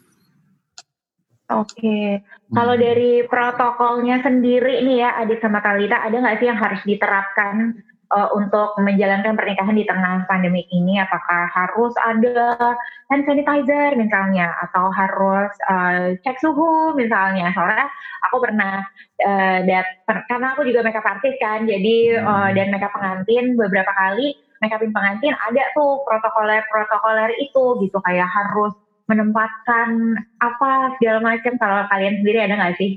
Oke, 1.47 1.79
okay. 1.79 2.07
hmm. 2.19 2.55
kalau 2.59 2.75
dari 2.75 3.23
protokolnya 3.23 4.19
sendiri 4.19 4.83
nih 4.83 4.99
ya, 4.99 5.15
Adik 5.23 5.39
sama 5.39 5.63
Kalita, 5.63 6.03
ada 6.03 6.19
nggak 6.19 6.43
sih 6.43 6.47
yang 6.51 6.59
harus 6.59 6.83
diterapkan 6.83 7.71
uh, 8.11 8.29
untuk 8.35 8.77
menjalankan 8.79 9.35
pernikahan 9.35 9.75
di 9.75 9.85
tengah 9.87 10.27
pandemi 10.27 10.63
ini? 10.69 10.99
Apakah 10.99 11.49
harus 11.51 11.93
ada 12.03 12.75
hand 13.11 13.23
sanitizer 13.25 13.95
misalnya, 13.95 14.51
atau 14.67 14.91
harus 14.91 15.51
uh, 15.71 16.15
cek 16.21 16.37
suhu 16.39 16.95
misalnya? 16.95 17.51
Soalnya 17.55 17.87
aku 18.29 18.37
pernah 18.43 18.83
uh, 19.23 19.57
dat 19.65 19.87
karena 20.27 20.53
aku 20.55 20.67
juga 20.67 20.83
makeup 20.83 21.07
artist 21.07 21.37
kan, 21.39 21.63
jadi 21.67 22.21
hmm. 22.21 22.27
uh, 22.27 22.49
dan 22.55 22.67
makeup 22.73 22.93
pengantin 22.95 23.55
beberapa 23.55 23.91
kali 23.93 24.35
makeupin 24.61 24.89
pengantin 24.89 25.37
ada 25.37 25.63
tuh 25.77 26.01
protokoler-protokoler 26.05 27.29
itu 27.37 27.77
gitu 27.85 27.97
kayak 28.01 28.25
harus 28.25 28.73
menempatkan 29.07 30.19
apa 30.43 30.97
segala 30.99 31.19
macam 31.23 31.53
kalau 31.55 31.85
kalian 31.87 32.15
sendiri 32.19 32.39
ada 32.43 32.55
nggak 32.59 32.77
sih? 32.81 32.91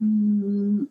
Hmm, 0.00 0.86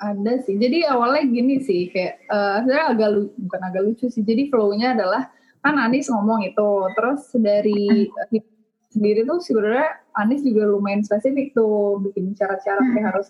ada 0.00 0.32
sih. 0.42 0.56
Jadi 0.56 0.88
awalnya 0.88 1.28
gini 1.28 1.60
sih 1.60 1.92
kayak 1.92 2.24
uh, 2.32 2.64
sebenarnya 2.64 2.86
agak 2.96 3.10
bukan 3.36 3.60
agak 3.60 3.82
lucu 3.84 4.06
sih. 4.08 4.24
Jadi 4.24 4.48
flow-nya 4.48 4.96
adalah 4.96 5.28
kan 5.60 5.76
Anis 5.76 6.08
ngomong 6.08 6.40
itu, 6.48 6.70
terus 6.96 7.28
dari 7.36 8.08
hmm. 8.08 8.40
sendiri 8.88 9.28
tuh 9.28 9.44
sebenarnya 9.44 10.00
Anis 10.16 10.40
juga 10.40 10.64
lumayan 10.64 11.04
spesifik 11.04 11.52
tuh 11.52 12.00
bikin 12.00 12.32
cara-cara 12.32 12.80
kayak 12.80 12.96
hmm. 12.96 13.10
harus 13.12 13.28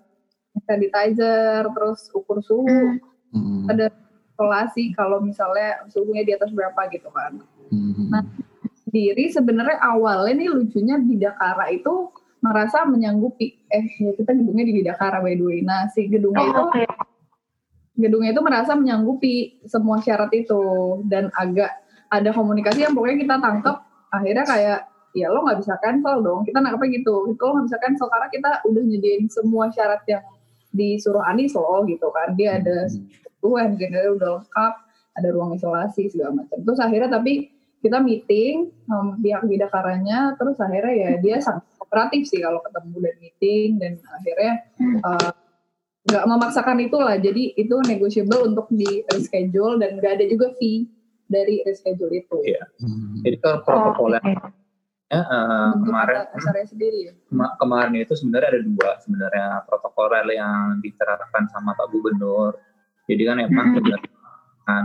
sanitizer, 0.62 1.66
terus 1.74 2.06
ukur 2.14 2.38
suhu, 2.38 3.02
hmm. 3.34 3.66
ada 3.66 3.90
isolasi 4.30 4.94
kalau 4.94 5.18
misalnya 5.18 5.82
suhunya 5.90 6.22
di 6.22 6.32
atas 6.38 6.54
berapa 6.54 6.80
gitu 6.94 7.10
kan. 7.10 7.42
Hmm. 7.74 8.14
Nah 8.14 8.22
sendiri 8.86 9.26
sebenarnya 9.30 9.78
awalnya 9.82 10.34
nih 10.38 10.50
lucunya 10.54 10.96
Bidakara 11.02 11.70
itu 11.74 12.14
merasa 12.40 12.88
menyanggupi. 12.88 13.68
Eh 13.68 13.86
ya 14.00 14.10
kita 14.16 14.32
gedungnya 14.32 14.64
di 14.64 14.74
Bidakara 14.80 15.20
by 15.20 15.36
the 15.36 15.44
way. 15.44 15.58
Nah 15.60 15.88
si 15.92 16.08
gedungnya 16.08 16.44
oh, 16.44 16.50
itu 16.50 16.62
okay. 16.72 16.86
gedungnya 18.00 18.30
itu 18.32 18.42
merasa 18.42 18.72
menyanggupi 18.74 19.64
semua 19.68 20.00
syarat 20.00 20.32
itu. 20.32 20.60
Dan 21.06 21.28
agak 21.36 21.70
ada 22.10 22.30
komunikasi 22.32 22.88
yang 22.88 22.96
pokoknya 22.96 23.18
kita 23.22 23.36
tangkap 23.38 23.76
akhirnya 24.10 24.44
kayak 24.48 24.80
ya 25.12 25.26
lo 25.30 25.44
nggak 25.44 25.60
bisa 25.60 25.76
cancel 25.84 26.24
dong. 26.24 26.42
Kita 26.48 26.58
nangkepnya 26.64 27.04
gitu. 27.04 27.14
Itu 27.28 27.42
lo 27.44 27.50
nggak 27.60 27.66
bisa 27.68 27.78
cancel 27.78 28.06
karena 28.08 28.28
kita 28.32 28.50
udah 28.66 28.82
nyediain 28.82 29.24
semua 29.28 29.68
syarat 29.70 30.02
yang 30.08 30.24
disuruh 30.72 31.22
Anis 31.28 31.52
lo 31.52 31.84
gitu 31.84 32.08
kan. 32.10 32.34
Dia 32.34 32.58
ada 32.58 32.88
Tuhan 33.40 33.76
general 33.76 34.16
udah 34.16 34.30
lengkap 34.40 34.74
ada 35.20 35.28
ruang 35.34 35.52
isolasi 35.56 36.08
segala 36.08 36.40
macam. 36.44 36.58
Terus 36.64 36.80
akhirnya 36.80 37.10
tapi 37.12 37.59
kita 37.80 37.98
meeting 38.04 38.68
um, 38.92 39.16
pihak 39.16 39.40
bidakaranya 39.48 40.36
terus 40.36 40.60
akhirnya 40.60 40.94
ya 40.94 41.10
dia 41.20 41.36
sangat 41.40 41.64
kooperatif 41.80 42.28
sih 42.28 42.40
kalau 42.44 42.60
ketemu 42.60 42.96
dan 43.00 43.16
meeting 43.18 43.68
dan 43.80 43.92
akhirnya 44.20 44.54
uh, 45.00 45.32
nggak 46.04 46.24
memaksakan 46.28 46.78
itulah 46.80 47.16
jadi 47.16 47.56
itu 47.56 47.76
negotiable 47.88 48.44
untuk 48.44 48.68
di 48.72 49.04
reschedule 49.08 49.80
dan 49.80 49.96
nggak 49.96 50.20
ada 50.20 50.24
juga 50.28 50.52
fee 50.56 50.88
dari 51.30 51.62
reschedule 51.62 52.10
itu. 52.10 52.36
Iya. 52.42 52.64
Hmm. 52.82 53.22
Jadi 53.22 53.36
kalau 53.38 53.58
protokolnya 53.62 54.20
oh, 54.20 54.28
okay. 54.28 54.58
Ya, 55.10 55.26
uh, 55.26 55.74
kemarin 55.82 56.66
sendiri 56.70 57.10
ya? 57.10 57.14
kemarin 57.58 57.98
itu 57.98 58.14
sebenarnya 58.14 58.48
ada 58.54 58.62
dua 58.62 58.90
sebenarnya 59.02 59.48
protokoler 59.66 60.22
yang 60.38 60.78
diterapkan 60.78 61.50
sama 61.50 61.74
Pak 61.74 61.90
Gubernur. 61.90 62.54
Jadi 63.10 63.22
kan 63.26 63.42
emang 63.42 63.74
hmm 63.74 64.19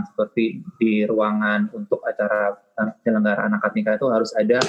seperti 0.06 0.62
di 0.78 1.06
ruangan 1.06 1.70
untuk 1.72 2.02
acara 2.04 2.54
penyelenggaraan 3.00 3.56
akad 3.56 3.72
nikah 3.74 3.94
itu 3.96 4.06
harus 4.12 4.30
ada 4.36 4.60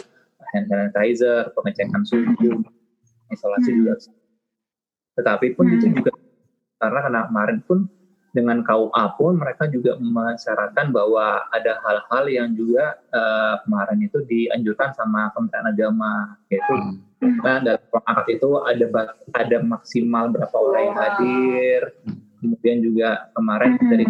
hand 0.54 0.68
sanitizer, 0.72 1.52
pengecekan 1.52 2.04
suhu, 2.08 2.64
isolasi 3.34 3.70
hmm. 3.74 3.78
juga. 3.84 3.94
Tetapi 5.18 5.48
pun 5.58 5.66
hmm. 5.68 5.76
itu 5.78 5.86
juga 5.92 6.12
karena 6.78 7.00
karena 7.10 7.22
kemarin 7.28 7.60
pun 7.66 7.80
dengan 8.38 8.62
KUA 8.62 9.04
pun 9.18 9.34
mereka 9.42 9.66
juga 9.66 9.98
mensyaratkan 9.98 10.94
bahwa 10.94 11.42
ada 11.50 11.82
hal-hal 11.82 12.24
yang 12.30 12.50
juga 12.54 12.94
uh, 13.10 13.58
kemarin 13.66 13.98
itu 14.06 14.22
dianjurkan 14.30 14.94
sama 14.94 15.34
Kementerian 15.34 15.74
Agama 15.74 16.38
yaitu 16.54 16.74
hmm. 16.78 17.42
nah 17.42 17.58
dalam 17.66 17.82
akad 18.06 18.28
itu 18.30 18.50
ada 18.62 18.86
ada 19.34 19.58
maksimal 19.66 20.30
berapa 20.30 20.54
orang 20.54 20.84
yang 20.86 20.98
hadir 21.02 21.82
kemudian 22.38 22.78
juga 22.86 23.26
kemarin 23.34 23.74
hmm. 23.74 23.90
dari 23.90 24.06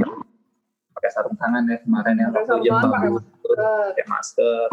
pakai 0.98 1.14
sarung 1.14 1.38
tangan 1.38 1.70
ya 1.70 1.78
kemarin 1.86 2.18
yang 2.18 2.34
waktu 2.34 2.66
jam 2.66 2.82
pakai 2.82 3.14
masker, 3.14 3.30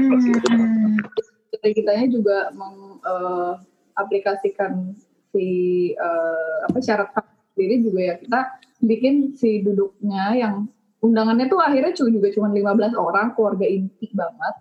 pakai 0.01 0.09
masker 0.09 0.41
hmm. 0.49 0.97
terus 1.13 1.29
itu 1.29 1.61
dari 1.61 1.77
kitanya 1.77 2.09
juga 2.09 2.49
mengaplikasikan 2.57 4.73
uh, 4.73 4.97
si 5.35 5.91
uh, 5.99 6.71
apa 6.71 6.79
syarat 6.81 7.11
sendiri 7.55 7.75
juga 7.83 8.01
ya. 8.03 8.15
Kita 8.19 8.41
bikin 8.83 9.39
si 9.39 9.63
duduknya 9.63 10.35
yang 10.35 10.67
undangannya 11.03 11.47
tuh 11.51 11.61
akhirnya 11.63 11.93
juga 11.95 12.29
cuma 12.35 12.51
15 12.51 12.95
orang 12.95 13.35
keluarga 13.35 13.67
inti 13.67 14.11
banget. 14.15 14.55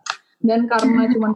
Dan 0.43 0.67
karena 0.67 1.07
cuma 1.13 1.27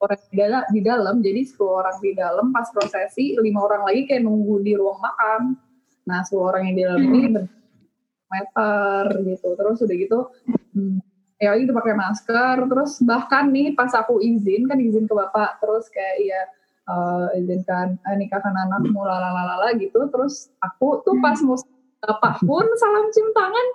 orang 0.00 0.20
di 0.28 0.36
dalam, 0.36 0.62
di 0.72 0.80
dalam 0.80 1.14
jadi 1.20 1.40
10 1.44 1.60
orang 1.60 1.96
di 2.00 2.12
dalam 2.16 2.46
pas 2.52 2.68
prosesi 2.72 3.36
lima 3.36 3.60
orang 3.64 3.84
lagi 3.84 4.08
kayak 4.08 4.24
nunggu 4.24 4.64
di 4.64 4.72
ruang 4.78 5.00
makan. 5.02 5.56
Nah 6.06 6.22
10 6.24 6.40
orang 6.40 6.62
yang 6.70 6.76
di 6.76 6.84
dalam 6.84 7.02
ini 7.04 7.20
meter 8.30 9.02
gitu. 9.22 9.48
Terus 9.54 9.78
udah 9.82 9.96
gitu 9.96 10.18
hmm, 10.74 10.98
ya 11.38 11.54
itu 11.56 11.72
pakai 11.72 11.94
masker. 11.94 12.56
Terus 12.66 12.92
bahkan 13.02 13.50
nih 13.50 13.72
pas 13.72 13.92
aku 13.94 14.18
izin 14.22 14.66
kan 14.66 14.78
izin 14.78 15.06
ke 15.06 15.14
bapak 15.14 15.62
terus 15.62 15.86
kayak 15.92 16.16
ya 16.22 16.42
uh, 16.90 17.28
izinkan 17.38 17.98
uh, 18.02 18.16
nikahkan 18.16 18.54
anakmu 18.54 19.02
lalalala 19.02 19.74
gitu. 19.78 20.06
Terus 20.10 20.50
aku 20.62 21.02
tuh 21.06 21.18
pas 21.22 21.38
mau 21.42 21.58
bapak 22.02 22.44
pun 22.44 22.66
salam 22.78 23.10
cium 23.10 23.32
tangan 23.34 23.66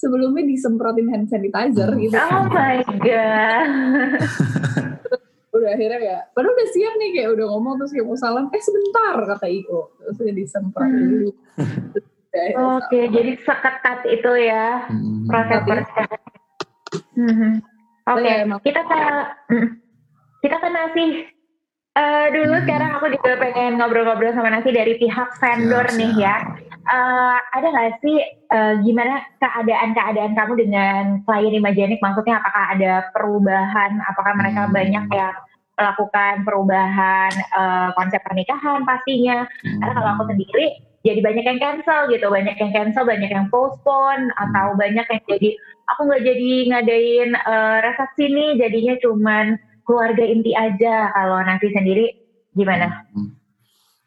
sebelumnya 0.00 0.44
disemprotin 0.48 1.08
hand 1.12 1.28
sanitizer 1.28 1.90
gitu. 2.00 2.16
Oh 2.16 2.48
my 2.48 2.80
god. 3.04 3.68
Udah 5.50 5.76
akhirnya 5.76 5.98
ya 5.98 6.18
padahal 6.30 6.54
udah 6.54 6.68
siap 6.70 6.94
nih 6.94 7.10
kayak 7.10 7.34
udah 7.34 7.46
ngomong 7.50 7.74
terus 7.82 7.90
kayak 7.90 8.06
mau 8.06 8.14
salam 8.14 8.46
eh 8.54 8.62
sebentar 8.62 9.18
kata 9.18 9.50
Iko. 9.50 9.98
Terus 9.98 10.16
dia 10.22 10.32
disemprot. 10.32 10.88
Dulu 10.88 11.30
Oke, 12.30 12.54
okay, 12.86 13.04
jadi 13.10 13.32
seketat 13.42 14.06
itu 14.06 14.32
ya 14.38 14.86
hmm. 14.86 15.26
proses 15.26 15.60
proses. 15.66 16.08
Hmm. 17.18 17.58
Oke, 18.06 18.22
okay. 18.22 18.46
kita 18.62 18.80
ke 18.86 19.00
mm, 19.50 19.68
kita 20.38 20.56
ke 20.62 20.68
nasi 20.70 21.06
uh, 21.98 22.26
dulu. 22.30 22.54
Hmm. 22.54 22.62
Sekarang 22.66 22.90
aku 23.02 23.06
juga 23.18 23.34
pengen 23.34 23.82
ngobrol-ngobrol 23.82 24.30
sama 24.30 24.54
nasi 24.54 24.70
dari 24.70 24.94
pihak 25.02 25.42
vendor 25.42 25.90
siap, 25.90 25.98
nih 25.98 26.10
siap. 26.14 26.22
ya. 26.22 26.36
Uh, 26.90 27.36
ada 27.54 27.66
nggak 27.66 27.98
sih 27.98 28.18
uh, 28.54 28.74
gimana 28.86 29.26
keadaan-keadaan 29.42 30.32
kamu 30.38 30.52
dengan 30.54 31.02
klien 31.26 31.54
Imagenik? 31.58 31.98
Maksudnya 31.98 32.38
apakah 32.38 32.64
ada 32.78 32.92
perubahan? 33.10 33.98
Apakah 34.06 34.38
mereka 34.38 34.70
hmm. 34.70 34.74
banyak 34.74 35.04
yang 35.10 35.34
melakukan 35.74 36.34
perubahan 36.46 37.32
uh, 37.58 37.90
konsep 37.98 38.22
pernikahan 38.22 38.86
pastinya? 38.86 39.50
Hmm. 39.66 39.82
Karena 39.82 39.92
kalau 39.98 40.10
aku 40.14 40.24
sendiri 40.30 40.89
jadi 41.00 41.20
banyak 41.24 41.44
yang 41.48 41.60
cancel 41.60 42.12
gitu, 42.12 42.28
banyak 42.28 42.56
yang 42.60 42.72
cancel, 42.76 43.08
banyak 43.08 43.30
yang 43.32 43.48
postpone 43.48 44.28
atau 44.36 44.76
hmm. 44.76 44.78
banyak 44.80 45.06
yang 45.08 45.22
jadi 45.24 45.48
aku 45.88 46.00
nggak 46.04 46.24
jadi 46.28 46.50
ngadain 46.68 47.30
uh, 47.40 47.76
resepsi 47.80 48.24
nih, 48.28 48.50
jadinya 48.60 48.94
cuman 49.00 49.46
keluarga 49.88 50.24
inti 50.24 50.52
aja. 50.52 51.08
Kalau 51.16 51.40
nanti 51.40 51.72
sendiri 51.72 52.04
gimana? 52.52 53.08
Hmm. 53.16 53.32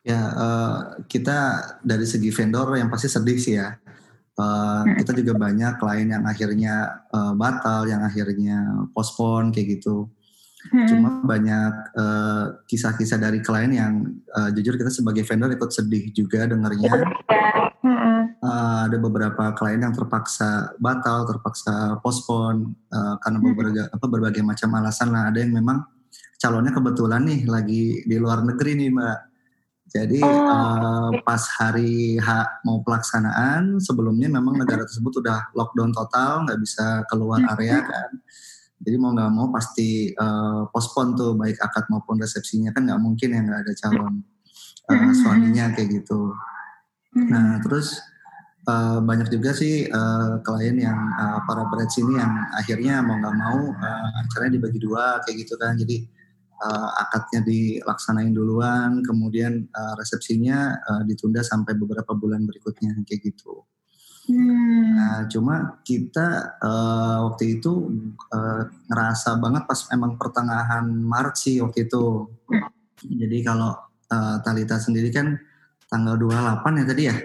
Ya 0.06 0.22
uh, 0.22 0.78
kita 1.10 1.38
dari 1.82 2.06
segi 2.06 2.30
vendor 2.30 2.78
yang 2.78 2.94
pasti 2.94 3.10
sedih 3.10 3.40
sih 3.42 3.58
ya. 3.58 3.74
Uh, 4.34 4.82
kita 4.98 5.14
juga 5.14 5.38
banyak 5.38 5.78
klien 5.78 6.10
yang 6.10 6.26
akhirnya 6.26 7.06
uh, 7.14 7.34
batal, 7.38 7.86
yang 7.90 8.06
akhirnya 8.06 8.86
postpone 8.94 9.50
kayak 9.50 9.82
gitu. 9.82 10.10
Hmm. 10.72 10.88
Cuma 10.88 11.10
banyak 11.28 11.74
uh, 12.00 12.46
kisah-kisah 12.72 13.20
dari 13.20 13.44
klien 13.44 13.72
yang 13.76 13.94
uh, 14.32 14.48
jujur 14.56 14.80
kita 14.80 14.88
sebagai 14.88 15.28
vendor 15.28 15.52
ikut 15.52 15.72
sedih 15.76 16.08
juga 16.16 16.48
dengarnya. 16.48 17.04
Hmm. 17.84 18.40
Uh, 18.40 18.88
ada 18.88 18.98
beberapa 19.00 19.52
klien 19.60 19.84
yang 19.84 19.92
terpaksa 19.92 20.72
batal, 20.80 21.28
terpaksa 21.28 22.00
postpone 22.00 22.80
uh, 22.96 23.20
karena 23.20 23.38
berbagai, 23.44 23.84
apa, 23.92 24.06
berbagai 24.08 24.44
macam 24.44 24.70
alasan 24.80 25.12
lah. 25.12 25.28
Ada 25.28 25.44
yang 25.44 25.60
memang 25.60 25.84
calonnya 26.40 26.72
kebetulan 26.72 27.28
nih 27.28 27.42
lagi 27.48 28.04
di 28.08 28.16
luar 28.16 28.44
negeri 28.48 28.80
nih 28.80 28.90
mbak. 28.92 29.20
Jadi 29.94 30.20
oh. 30.24 30.32
uh, 30.32 31.12
pas 31.22 31.44
hari 31.60 32.18
H 32.18 32.64
mau 32.66 32.80
pelaksanaan 32.82 33.84
sebelumnya 33.84 34.32
memang 34.32 34.58
negara 34.58 34.88
tersebut 34.88 35.22
udah 35.22 35.52
lockdown 35.54 35.92
total, 35.92 36.48
nggak 36.48 36.60
bisa 36.64 37.04
keluar 37.12 37.44
area 37.52 37.84
kan. 37.84 38.10
Jadi 38.84 38.96
mau 39.00 39.16
nggak 39.16 39.32
mau 39.32 39.48
pasti 39.48 40.12
uh, 40.12 40.68
postpone 40.68 41.16
tuh 41.16 41.32
baik 41.40 41.56
akad 41.64 41.88
maupun 41.88 42.20
resepsinya 42.20 42.76
kan 42.76 42.84
nggak 42.84 43.00
mungkin 43.00 43.32
ya 43.32 43.40
nggak 43.40 43.60
ada 43.64 43.74
calon 43.80 44.14
uh, 44.92 45.12
suaminya 45.16 45.72
kayak 45.72 46.04
gitu. 46.04 46.36
Nah 47.16 47.64
terus 47.64 48.04
uh, 48.68 49.00
banyak 49.00 49.32
juga 49.32 49.56
sih 49.56 49.88
uh, 49.88 50.44
klien 50.44 50.76
yang 50.76 51.00
uh, 51.16 51.40
para 51.48 51.64
brides 51.72 51.96
ini 52.00 52.20
yang 52.20 52.34
akhirnya 52.60 53.00
mau 53.00 53.16
nggak 53.16 53.36
mau 53.40 53.60
uh, 53.72 54.20
acaranya 54.28 54.60
dibagi 54.60 54.80
dua 54.84 55.24
kayak 55.24 55.48
gitu 55.48 55.56
kan. 55.56 55.80
Jadi 55.80 56.04
uh, 56.60 56.90
akadnya 57.08 57.40
dilaksanain 57.44 58.32
duluan, 58.36 59.00
kemudian 59.04 59.68
uh, 59.72 59.94
resepsinya 59.96 60.76
uh, 60.84 61.02
ditunda 61.08 61.40
sampai 61.40 61.76
beberapa 61.80 62.12
bulan 62.16 62.44
berikutnya 62.44 63.00
kayak 63.08 63.32
gitu. 63.32 63.64
Hmm. 64.24 64.96
Nah, 64.96 65.20
cuma 65.28 65.84
kita 65.84 66.56
uh, 66.64 67.28
waktu 67.28 67.60
itu 67.60 67.92
uh, 68.32 68.62
ngerasa 68.88 69.36
banget 69.36 69.68
pas 69.68 69.80
emang 69.92 70.16
pertengahan 70.16 70.88
Maret 70.88 71.36
sih 71.36 71.60
waktu 71.60 71.92
itu. 71.92 72.32
Hmm. 72.48 72.72
Jadi 73.04 73.38
kalau 73.44 73.76
uh, 74.08 74.36
Talita 74.40 74.80
sendiri 74.80 75.12
kan 75.12 75.36
tanggal 75.92 76.16
28 76.16 76.80
ya 76.80 76.86
tadi 76.88 77.04
ya? 77.04 77.16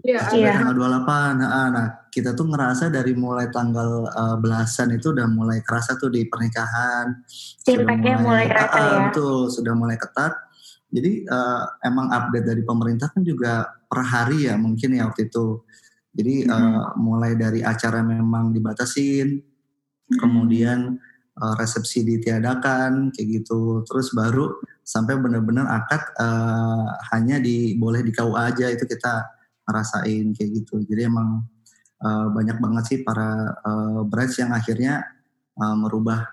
Iya. 0.00 0.20
Yeah. 0.34 0.54
Tanggal 0.58 0.74
28. 0.74 1.38
Nah, 1.38 1.68
nah, 1.70 1.86
kita 2.10 2.34
tuh 2.34 2.50
ngerasa 2.50 2.90
dari 2.90 3.14
mulai 3.14 3.46
tanggal 3.54 4.10
uh, 4.10 4.36
belasan 4.42 4.90
itu 4.90 5.14
udah 5.14 5.30
mulai 5.30 5.62
kerasa 5.62 5.94
tuh 5.94 6.10
di 6.10 6.26
pernikahan. 6.26 7.14
Impactnya 7.62 8.18
mulai, 8.18 8.26
mulai 8.26 8.44
kerasa 8.50 8.74
uh, 8.74 8.82
ya? 8.82 8.98
Betul, 9.06 9.38
sudah 9.54 9.74
mulai 9.78 9.94
ketat. 9.94 10.34
Jadi 10.90 11.22
uh, 11.30 11.62
emang 11.86 12.10
update 12.10 12.46
dari 12.50 12.62
pemerintah 12.66 13.14
kan 13.14 13.22
juga 13.22 13.70
per 13.86 14.02
hari 14.02 14.50
ya 14.50 14.58
mungkin 14.58 14.98
ya 14.98 15.06
waktu 15.06 15.30
itu 15.30 15.62
jadi 16.10 16.46
hmm. 16.46 16.50
uh, 16.50 16.86
mulai 16.98 17.38
dari 17.38 17.62
acara 17.62 18.02
memang 18.02 18.50
dibatasin, 18.50 19.38
hmm. 19.38 20.18
kemudian 20.18 20.98
uh, 21.38 21.54
resepsi 21.54 22.02
ditiadakan 22.02 23.14
kayak 23.14 23.28
gitu. 23.42 23.86
Terus 23.86 24.10
baru 24.10 24.58
sampai 24.82 25.14
benar-benar 25.22 25.70
akad 25.70 26.02
uh, 26.18 26.98
hanya 27.14 27.38
di 27.38 27.78
boleh 27.78 28.02
di 28.02 28.10
KUA 28.10 28.42
aja 28.50 28.66
itu 28.74 28.84
kita 28.90 29.22
ngerasain 29.70 30.34
kayak 30.34 30.50
gitu. 30.62 30.82
Jadi 30.82 31.06
emang 31.06 31.46
uh, 32.02 32.26
banyak 32.34 32.58
banget 32.58 32.84
sih 32.90 32.98
para 33.06 33.54
uh, 33.62 34.02
brides 34.02 34.34
yang 34.42 34.50
akhirnya 34.50 35.06
uh, 35.62 35.76
merubah 35.78 36.26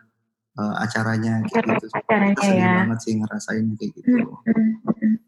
uh, 0.57 0.75
acaranya 0.81 1.45
kayak 1.45 1.77
gitu. 1.77 1.87
Acaranya 1.93 2.49
ya. 2.49 2.73
banget 2.81 2.99
sih 3.05 3.13
ngerasain 3.13 3.65
kayak 3.77 3.91
gitu. 3.93 4.25
Hmm. 4.41 5.21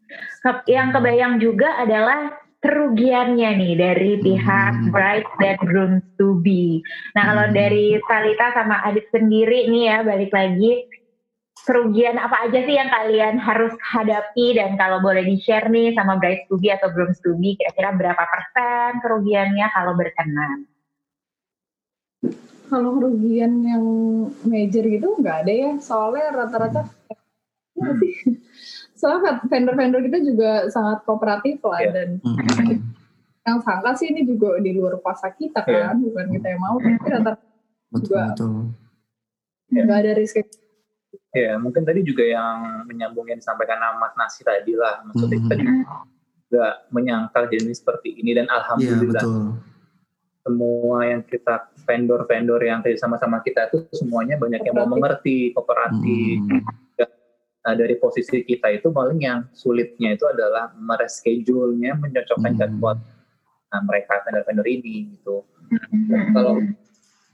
Yang 0.65 0.87
kebayang 0.97 1.37
juga 1.37 1.69
adalah 1.77 2.48
kerugiannya 2.59 3.49
nih 3.55 3.73
dari 3.79 4.11
pihak 4.19 4.73
hmm. 4.75 4.91
bride 4.91 5.31
dan 5.39 5.57
groom 5.63 5.93
to 6.19 6.35
be. 6.43 6.83
Nah 7.15 7.31
kalau 7.31 7.45
hmm. 7.47 7.55
dari 7.55 7.95
Talita 8.03 8.51
sama 8.51 8.83
Adit 8.83 9.07
sendiri 9.15 9.71
nih 9.71 9.83
ya 9.87 9.97
balik 10.03 10.31
lagi 10.35 10.83
kerugian 11.63 12.15
apa 12.19 12.47
aja 12.47 12.59
sih 12.63 12.75
yang 12.75 12.89
kalian 12.91 13.35
harus 13.39 13.71
hadapi 13.83 14.57
dan 14.57 14.79
kalau 14.79 15.03
boleh 15.03 15.23
di 15.23 15.39
share 15.43 15.67
nih 15.71 15.95
sama 15.95 16.19
bride 16.19 16.47
to 16.51 16.55
be 16.59 16.71
atau 16.71 16.91
groom 16.91 17.11
to 17.23 17.35
be 17.39 17.55
kira-kira 17.55 17.95
berapa 17.95 18.23
persen 18.27 18.99
kerugiannya 19.03 19.67
kalau 19.71 19.93
berkenan? 19.95 20.67
Kalau 22.67 22.99
kerugian 22.99 23.63
yang 23.63 23.83
major 24.43 24.83
gitu 24.83 25.15
nggak 25.15 25.47
ada 25.47 25.53
ya 25.53 25.71
soalnya 25.79 26.27
rata-rata 26.35 26.81
hmm 27.79 28.35
soalnya 28.99 29.39
vendor-vendor 29.47 30.03
kita 30.11 30.19
juga 30.19 30.51
sangat 30.67 31.07
kooperatif 31.07 31.63
lah 31.63 31.79
yeah. 31.79 31.93
dan 31.95 32.09
mm-hmm. 32.19 32.83
yang 33.47 33.57
sangka 33.63 33.95
sih 33.95 34.11
ini 34.11 34.27
juga 34.27 34.59
di 34.59 34.75
luar 34.75 34.99
kuasa 34.99 35.31
kita 35.31 35.63
iya. 35.63 35.95
kan 35.95 35.95
yeah. 35.95 36.03
bukan 36.03 36.25
kita 36.35 36.47
yang 36.51 36.61
mau 36.61 36.75
tapi 36.77 37.07
rata 37.07 37.31
juga 37.95 38.23
nggak 39.71 39.99
ada 40.03 40.11
risk 40.19 40.43
ya 41.31 41.55
mungkin 41.55 41.87
tadi 41.87 42.03
juga 42.03 42.27
yang 42.27 42.85
menyambung 42.85 43.25
yang 43.31 43.39
disampaikan 43.39 43.79
Mas 43.97 44.13
Nasi 44.19 44.43
tadi 44.43 44.75
lah 44.75 44.99
maksudnya 45.07 45.39
mm-hmm. 45.39 45.47
kita 45.47 45.87
juga 46.49 46.67
menyangkal 46.91 47.43
jenis 47.47 47.79
seperti 47.79 48.19
ini 48.19 48.35
dan 48.35 48.51
alhamdulillah 48.51 49.23
yeah, 49.23 49.55
semua 50.39 50.97
yang 51.05 51.21
kita 51.23 51.71
vendor-vendor 51.85 52.59
yang 52.65 52.83
tadi 52.83 52.97
sama-sama 52.99 53.39
kita 53.45 53.69
itu 53.69 53.85
semuanya 53.95 54.35
banyak 54.35 54.59
yang 54.65 54.75
mau 54.75 54.89
mengerti 54.91 55.55
kooperatif 55.55 56.43
mm 56.43 56.88
Nah, 57.59 57.73
dari 57.75 57.99
posisi 57.99 58.39
kita 58.47 58.71
itu 58.71 58.87
paling 58.87 59.19
yang 59.19 59.43
sulitnya 59.51 60.15
itu 60.15 60.23
adalah 60.23 60.71
mereschedule-nya, 60.79 61.99
mencocokkan 61.99 62.55
hmm. 62.55 62.59
jadwal 62.59 62.95
nah, 63.69 63.81
mereka 63.83 64.23
vendor-vendor 64.23 64.67
ini 64.67 65.13
gitu. 65.17 65.43
Hmm. 65.69 66.33
Kalau 66.33 66.53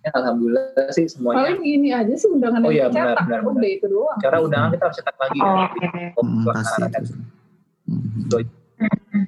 ya, 0.02 0.10
alhamdulillah 0.18 0.90
sih 0.92 1.06
semuanya. 1.06 1.46
Paling 1.46 1.62
ini 1.62 1.90
aja 1.94 2.14
sih 2.18 2.30
undangan 2.30 2.62
oh, 2.66 2.74
yang 2.74 2.90
iya, 2.90 3.14
benar, 3.14 3.16
benar, 3.22 3.42
udah 3.46 3.70
itu 3.70 3.86
doang. 3.86 4.18
Cara 4.20 4.38
undangan 4.42 4.70
kita 4.74 4.84
harus 4.90 4.98
cetak 4.98 5.16
lagi. 5.22 5.40
Oh, 5.40 5.46
kan, 5.46 5.70
okay. 5.70 6.06
hmm, 6.18 6.44
pasti. 6.50 6.82
Hmm. 7.86 9.26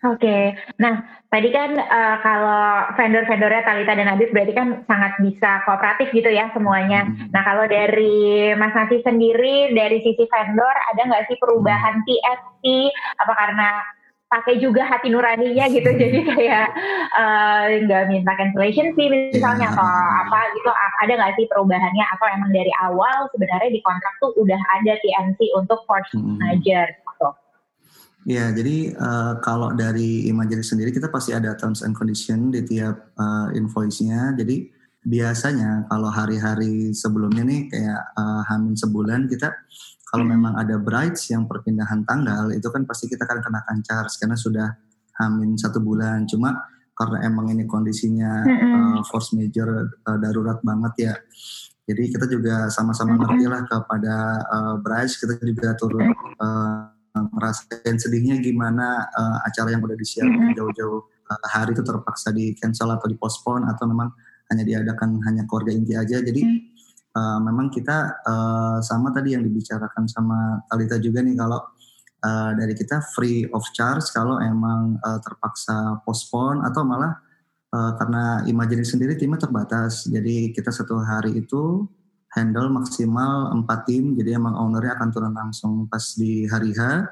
Oke, 0.00 0.16
okay. 0.24 0.44
nah 0.80 1.04
tadi 1.28 1.52
kan 1.52 1.76
uh, 1.76 2.16
kalau 2.24 2.88
vendor-vendornya 2.96 3.68
Talita 3.68 3.92
dan 3.92 4.08
Adit 4.08 4.32
berarti 4.32 4.56
kan 4.56 4.80
sangat 4.88 5.12
bisa 5.20 5.60
kooperatif 5.68 6.08
gitu 6.16 6.32
ya 6.32 6.48
semuanya. 6.56 7.04
Hmm. 7.04 7.28
Nah 7.28 7.44
kalau 7.44 7.68
dari 7.68 8.56
Mas 8.56 8.72
Nasi 8.72 9.04
sendiri 9.04 9.76
dari 9.76 10.00
sisi 10.00 10.24
vendor 10.24 10.72
ada 10.72 11.04
nggak 11.04 11.28
sih 11.28 11.36
perubahan 11.36 12.00
TSP? 12.08 12.88
Apa 13.20 13.32
karena 13.36 13.84
pakai 14.30 14.62
juga 14.62 14.86
hati 14.86 15.10
nuraninya 15.10 15.66
gitu 15.74 15.90
jadi 15.90 16.18
kayak 16.22 16.66
eh, 17.18 17.64
nggak 17.82 18.02
uh, 18.06 18.08
minta 18.08 18.32
cancellation 18.38 18.94
fee 18.94 19.10
misalnya 19.34 19.66
yeah. 19.66 19.74
atau 19.74 19.84
apa 20.22 20.40
gitu 20.54 20.70
ada 21.02 21.12
nggak 21.18 21.34
sih 21.34 21.50
perubahannya 21.50 22.04
atau 22.14 22.26
emang 22.30 22.54
dari 22.54 22.70
awal 22.78 23.26
sebenarnya 23.34 23.74
di 23.74 23.82
kontrak 23.82 24.14
tuh 24.22 24.30
udah 24.38 24.60
ada 24.80 24.94
TNC 25.02 25.50
untuk 25.58 25.82
force 25.84 26.14
hmm. 26.14 26.38
manager. 26.38 26.88
Ya, 28.28 28.52
jadi 28.52 28.92
uh, 29.00 29.40
kalau 29.40 29.72
dari 29.72 30.28
Imagery 30.28 30.60
sendiri 30.60 30.92
kita 30.92 31.08
pasti 31.08 31.32
ada 31.32 31.56
terms 31.56 31.80
and 31.80 31.96
condition 31.96 32.52
di 32.52 32.60
tiap 32.68 33.16
uh, 33.16 33.48
invoice-nya. 33.56 34.36
Jadi 34.36 34.68
biasanya 35.00 35.88
kalau 35.88 36.12
hari-hari 36.12 36.92
sebelumnya 36.92 37.40
nih 37.40 37.72
kayak 37.72 38.00
uh, 38.20 38.44
hamin 38.52 38.76
sebulan 38.76 39.24
kita 39.24 39.48
kalau 40.12 40.28
hmm. 40.28 40.32
memang 40.36 40.52
ada 40.60 40.76
brides 40.76 41.32
yang 41.32 41.48
perpindahan 41.48 42.04
tanggal 42.04 42.52
itu 42.52 42.68
kan 42.68 42.84
pasti 42.84 43.08
kita 43.08 43.24
akan 43.24 43.40
kenakan 43.40 43.78
charge 43.80 44.12
karena 44.20 44.36
sudah 44.36 44.68
hamin 45.24 45.56
satu 45.56 45.80
bulan. 45.80 46.28
Cuma 46.28 46.52
karena 46.92 47.24
emang 47.24 47.48
ini 47.48 47.64
kondisinya 47.64 48.44
uh, 48.44 49.00
force 49.08 49.32
major 49.32 49.88
uh, 50.04 50.18
darurat 50.20 50.60
banget 50.60 50.92
ya. 51.08 51.14
Jadi 51.88 52.12
kita 52.12 52.28
juga 52.28 52.68
sama-sama 52.68 53.16
ngerti 53.16 53.48
lah 53.48 53.64
kepada 53.64 54.14
uh, 54.44 54.74
brides 54.76 55.16
kita 55.16 55.40
juga 55.40 55.72
turut 55.80 56.04
uh, 56.36 56.99
ngerasain 57.28 57.96
sedihnya 58.00 58.40
gimana 58.40 59.04
uh, 59.12 59.38
acara 59.44 59.74
yang 59.74 59.82
udah 59.84 59.98
disiapkan 59.98 60.32
mm 60.32 60.46
-hmm. 60.52 60.56
jauh-jauh 60.56 61.00
uh, 61.04 61.46
hari 61.50 61.76
itu 61.76 61.82
terpaksa 61.84 62.32
di 62.32 62.56
cancel 62.56 62.88
atau 62.94 63.06
dipospon 63.10 63.68
atau 63.68 63.84
memang 63.84 64.08
hanya 64.50 64.64
diadakan 64.66 65.20
hanya 65.28 65.44
keluarga 65.44 65.76
inti 65.76 65.94
aja 65.94 66.18
jadi 66.18 66.40
mm 66.40 66.50
-hmm. 66.50 67.16
uh, 67.16 67.38
memang 67.44 67.68
kita 67.68 68.22
uh, 68.24 68.78
sama 68.80 69.12
tadi 69.12 69.36
yang 69.36 69.44
dibicarakan 69.44 70.08
sama 70.08 70.64
Talita 70.66 70.96
juga 70.96 71.20
nih 71.20 71.36
kalau 71.36 71.60
uh, 72.24 72.50
dari 72.56 72.72
kita 72.76 73.00
free 73.12 73.48
of 73.52 73.64
charge 73.72 74.04
kalau 74.12 74.40
emang 74.40 75.00
uh, 75.00 75.18
terpaksa 75.20 76.00
pospon 76.04 76.64
atau 76.64 76.84
malah 76.84 77.16
uh, 77.72 77.92
karena 77.96 78.44
imajinasi 78.46 78.96
sendiri 78.96 79.16
timnya 79.16 79.40
terbatas 79.40 80.06
jadi 80.06 80.52
kita 80.52 80.70
satu 80.70 81.00
hari 81.00 81.40
itu 81.40 81.88
handle 82.34 82.70
maksimal 82.70 83.50
empat 83.54 83.90
tim 83.90 84.14
jadi 84.14 84.38
emang 84.38 84.54
ownernya 84.54 84.98
akan 84.98 85.08
turun 85.10 85.34
langsung 85.34 85.90
pas 85.90 86.02
di 86.14 86.46
hari 86.46 86.70
H 86.74 87.10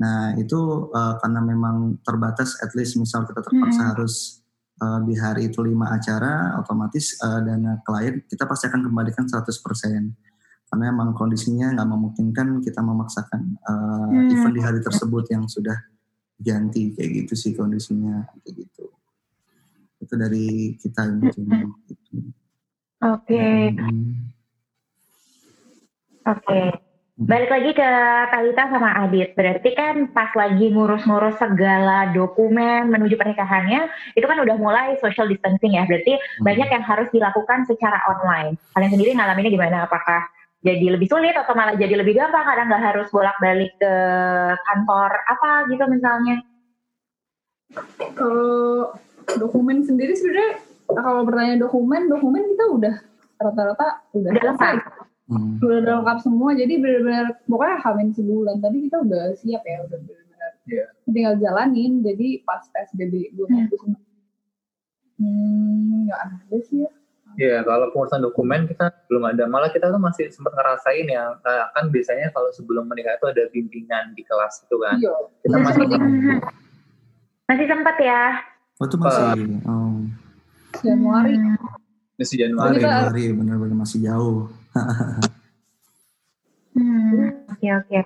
Nah 0.00 0.34
itu 0.40 0.88
uh, 0.88 1.14
karena 1.20 1.40
memang 1.44 2.00
terbatas, 2.00 2.56
at 2.64 2.72
least 2.72 2.96
misal 2.96 3.22
kita 3.28 3.44
terpaksa 3.44 3.82
hmm. 3.82 3.90
harus 3.92 4.42
uh, 4.80 4.98
di 5.04 5.14
hari 5.18 5.52
itu 5.52 5.60
lima 5.60 5.92
acara, 5.92 6.56
otomatis 6.58 7.18
uh, 7.20 7.38
dana 7.44 7.82
klien 7.84 8.24
kita 8.24 8.48
pasti 8.48 8.66
akan 8.72 8.88
kembalikan 8.88 9.28
100%. 9.28 9.46
Karena 10.72 10.84
emang 10.88 11.12
kondisinya 11.12 11.76
nggak 11.76 11.88
memungkinkan 11.92 12.64
kita 12.64 12.80
memaksakan 12.80 13.60
uh, 13.68 14.08
hmm. 14.08 14.32
event 14.32 14.54
di 14.56 14.62
hari 14.64 14.80
tersebut 14.80 15.24
yang 15.28 15.44
sudah 15.44 15.76
ganti 16.40 16.96
kayak 16.96 17.22
gitu 17.22 17.34
sih 17.36 17.52
kondisinya 17.52 18.24
kayak 18.40 18.64
gitu. 18.64 18.84
Itu 20.00 20.14
dari 20.16 20.74
kita. 20.80 21.04
Gitu. 21.20 21.40
Oke. 21.46 22.26
Okay. 23.04 23.76
Hmm. 23.76 24.32
Oke. 26.22 26.46
Okay. 26.46 26.68
Balik 27.22 27.52
lagi 27.52 27.70
ke 27.76 27.90
Talita 28.32 28.72
sama 28.72 29.04
Adit. 29.04 29.36
Berarti 29.36 29.76
kan 29.76 30.10
pas 30.16 30.32
lagi 30.32 30.72
ngurus-ngurus 30.72 31.36
segala 31.36 32.08
dokumen 32.10 32.88
menuju 32.88 33.20
pernikahannya, 33.20 33.84
itu 34.16 34.24
kan 34.24 34.40
udah 34.40 34.56
mulai 34.56 34.96
social 34.96 35.28
distancing 35.28 35.76
ya. 35.76 35.84
Berarti 35.84 36.16
hmm. 36.16 36.42
banyak 36.42 36.68
yang 36.72 36.82
harus 36.82 37.12
dilakukan 37.12 37.68
secara 37.68 38.00
online. 38.08 38.56
Kalian 38.72 38.90
sendiri 38.96 39.10
ngalaminnya 39.12 39.52
gimana? 39.52 39.76
Apakah 39.84 40.24
jadi 40.64 40.96
lebih 40.96 41.06
sulit 41.06 41.36
atau 41.36 41.52
malah 41.52 41.76
jadi 41.76 42.00
lebih 42.00 42.16
gampang? 42.16 42.48
Kadang 42.48 42.66
nggak 42.72 42.84
harus 42.90 43.06
bolak-balik 43.12 43.76
ke 43.76 43.94
kantor 44.56 45.10
apa 45.28 45.50
gitu 45.68 45.84
misalnya? 45.92 46.36
Kalau 48.16 48.96
dokumen 49.36 49.84
sendiri 49.84 50.16
sebenarnya 50.16 50.64
kalau 50.88 51.28
bertanya 51.28 51.60
dokumen, 51.60 52.08
dokumen 52.08 52.42
kita 52.56 52.64
udah 52.72 52.94
rata-rata 53.36 53.86
udah, 54.16 54.30
udah 54.32 54.42
lengkap 54.48 55.01
hmm. 55.30 55.62
udah 55.62 56.02
lengkap 56.02 56.18
semua 56.24 56.50
jadi 56.56 56.74
benar-benar 56.80 57.26
pokoknya 57.46 57.76
hamil 57.84 58.08
sebulan 58.14 58.56
tadi 58.58 58.78
kita 58.88 58.96
udah 59.02 59.24
siap 59.38 59.62
ya 59.62 59.78
udah 59.86 59.98
benar-benar 60.02 60.50
yeah. 60.66 60.88
tinggal 61.06 61.34
jalanin 61.38 62.02
jadi 62.02 62.28
pas 62.42 62.62
psbb 62.72 63.14
gue 63.34 63.46
hmm. 63.46 63.68
hmm 65.20 66.10
nggak 66.10 66.20
ada 66.20 66.58
sih 66.66 66.82
ya 66.86 66.92
Iya, 67.32 67.64
kalau 67.64 67.88
pengurusan 67.96 68.20
dokumen 68.20 68.68
kita 68.68 68.92
belum 69.08 69.24
ada. 69.24 69.48
Malah 69.48 69.72
kita 69.72 69.88
tuh 69.88 69.96
masih 69.96 70.28
sempat 70.28 70.52
ngerasain 70.52 71.08
uh, 71.16 71.64
kan 71.72 71.88
biasanya 71.88 72.28
kalau 72.28 72.52
sebelum 72.52 72.84
menikah 72.84 73.16
itu 73.16 73.24
ada 73.24 73.48
bimbingan 73.48 74.12
di 74.12 74.20
kelas 74.20 74.68
itu 74.68 74.76
kan. 74.76 75.00
Iya. 75.00 75.16
Kita 75.40 75.56
masih 75.64 75.82
masih, 75.88 76.40
masih 77.48 77.66
sempat 77.72 77.96
ya. 78.04 78.36
Oh, 78.76 78.84
itu 78.84 78.96
masih. 79.00 79.24
Uh, 79.64 79.68
oh. 79.72 79.96
Januari. 80.84 81.32
Masih 82.20 82.36
Januari. 82.36 82.84
Januari, 82.84 83.24
benar-benar 83.32 83.76
masih 83.80 83.98
jauh 84.04 84.52
hmm, 86.76 87.28
oke 87.52 87.68
oke. 87.84 88.00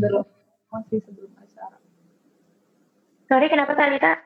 Belum 0.00 0.26
masih 0.70 1.00
sebelum 1.02 1.32
acara. 1.40 1.76
Sorry 3.26 3.46
kenapa 3.48 3.72
Talita? 3.74 4.20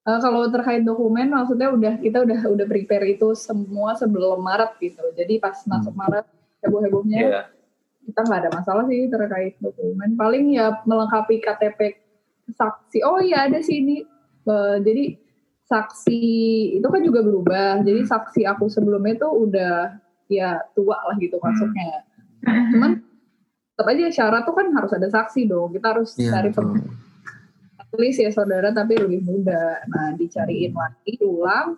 Uh, 0.00 0.16
kalau 0.16 0.48
terkait 0.48 0.80
dokumen 0.80 1.28
maksudnya 1.28 1.68
udah 1.68 2.00
kita 2.00 2.24
udah 2.24 2.40
udah 2.48 2.66
prepare 2.66 3.04
itu 3.04 3.36
semua 3.36 3.92
sebelum 3.94 4.40
Maret 4.40 4.80
gitu. 4.80 5.04
Jadi 5.12 5.36
pas 5.36 5.54
hmm. 5.60 5.68
masuk 5.68 5.94
Maret 5.94 6.26
heboh-hebohnya 6.64 7.20
yeah. 7.20 7.44
kita 8.08 8.20
nggak 8.24 8.40
ada 8.48 8.50
masalah 8.56 8.84
sih 8.88 9.06
terkait 9.12 9.60
dokumen. 9.60 10.16
Paling 10.16 10.56
ya 10.56 10.80
melengkapi 10.88 11.44
KTP 11.44 12.00
saksi. 12.56 13.04
Oh 13.04 13.20
iya 13.20 13.44
ada 13.44 13.60
sih 13.60 13.84
ini. 13.84 14.02
Uh, 14.48 14.80
jadi 14.80 15.20
saksi 15.68 16.22
itu 16.80 16.86
kan 16.90 17.00
juga 17.04 17.20
berubah. 17.22 17.84
Jadi 17.86 18.02
saksi 18.02 18.42
aku 18.48 18.66
sebelumnya 18.66 19.20
itu 19.20 19.28
udah 19.28 20.00
ya 20.30 20.62
tua 20.72 20.96
lah 21.10 21.16
gitu 21.18 21.36
hmm. 21.36 21.44
masuknya. 21.44 21.90
Hmm. 22.46 22.70
Cuman 22.72 22.90
tetap 23.74 23.86
aja 23.90 24.04
syarat 24.12 24.42
tuh 24.46 24.54
kan 24.54 24.66
harus 24.70 24.92
ada 24.94 25.08
saksi 25.10 25.50
dong. 25.50 25.74
Kita 25.74 25.86
harus 25.92 26.14
ya, 26.14 26.38
cari 26.38 26.54
tulis 27.90 28.14
ya 28.14 28.30
saudara 28.30 28.70
tapi 28.70 28.94
lebih 28.94 29.26
muda. 29.26 29.82
Nah 29.90 30.14
dicariin 30.14 30.70
hmm. 30.70 30.78
lagi 30.78 31.12
ulang. 31.26 31.68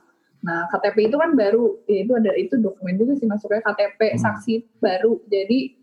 Nah 0.43 0.69
KTP 0.69 1.09
itu 1.09 1.17
kan 1.17 1.33
baru, 1.38 1.81
ya 1.87 1.99
itu 2.03 2.12
ada 2.19 2.31
itu 2.35 2.55
dokumen 2.59 2.99
juga 3.01 3.17
sih 3.17 3.25
masuknya 3.25 3.65
KTP 3.65 4.01
hmm. 4.15 4.21
saksi 4.21 4.55
baru. 4.83 5.17
Jadi 5.33 5.81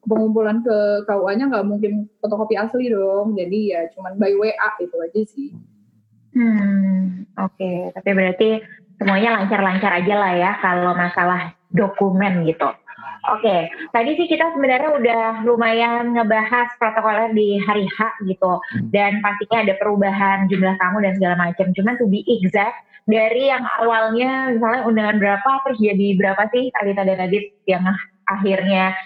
pengumpulan 0.00 0.64
ke 0.64 1.04
KUA-nya 1.04 1.52
nggak 1.52 1.66
mungkin 1.66 2.08
fotokopi 2.20 2.60
asli 2.60 2.92
dong. 2.92 3.38
Jadi 3.38 3.72
ya 3.72 3.88
cuman 3.96 4.20
by 4.20 4.36
WA 4.36 4.70
itu 4.84 4.96
aja 5.00 5.22
sih. 5.24 5.50
Hmm, 6.30 7.26
oke. 7.34 7.58
Okay. 7.58 7.90
Tapi 7.90 8.10
berarti 8.14 8.48
semuanya 9.00 9.40
lancar-lancar 9.40 9.92
aja 10.02 10.14
lah 10.14 10.32
ya 10.36 10.50
kalau 10.60 10.92
masalah 10.92 11.56
dokumen 11.72 12.46
gitu. 12.46 12.70
Oke, 13.28 13.44
okay. 13.44 13.60
tadi 13.92 14.16
sih 14.16 14.24
kita 14.32 14.48
sebenarnya 14.56 14.96
udah 14.96 15.24
lumayan 15.44 16.16
ngebahas 16.16 16.72
protokoler 16.80 17.36
di 17.36 17.60
hari 17.60 17.84
H 17.84 18.16
gitu, 18.24 18.56
hmm. 18.56 18.88
dan 18.96 19.20
pastinya 19.20 19.60
ada 19.60 19.76
perubahan 19.76 20.48
jumlah 20.48 20.72
tamu 20.80 21.04
dan 21.04 21.12
segala 21.20 21.36
macam. 21.36 21.68
Cuman 21.76 22.00
to 22.00 22.08
be 22.08 22.24
exact, 22.24 22.80
dari 23.04 23.52
yang 23.52 23.60
awalnya 23.76 24.56
misalnya 24.56 24.88
undangan 24.88 25.20
berapa, 25.20 25.50
terus 25.68 25.78
jadi 25.84 26.16
berapa 26.16 26.42
sih 26.48 26.72
Alita 26.80 27.04
dan 27.04 27.20
Adit 27.20 27.44
yang 27.68 27.84
akhirnya 28.24 28.96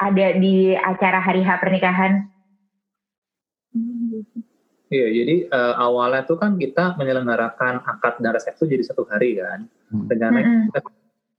ada 0.00 0.26
di 0.40 0.72
acara 0.72 1.20
hari 1.20 1.44
H 1.44 1.60
pernikahan? 1.60 2.24
Iya, 4.88 5.06
jadi 5.12 5.34
uh, 5.52 5.74
awalnya 5.76 6.24
tuh 6.24 6.40
kan 6.40 6.56
kita 6.56 6.96
menyelenggarakan 6.96 7.84
akad 7.84 8.16
dan 8.24 8.32
resepsi 8.32 8.64
jadi 8.64 8.80
satu 8.80 9.04
hari 9.12 9.36
kan. 9.36 9.68
Hmm. 9.92 10.08
Rencananya 10.08 10.72
kita 10.72 10.80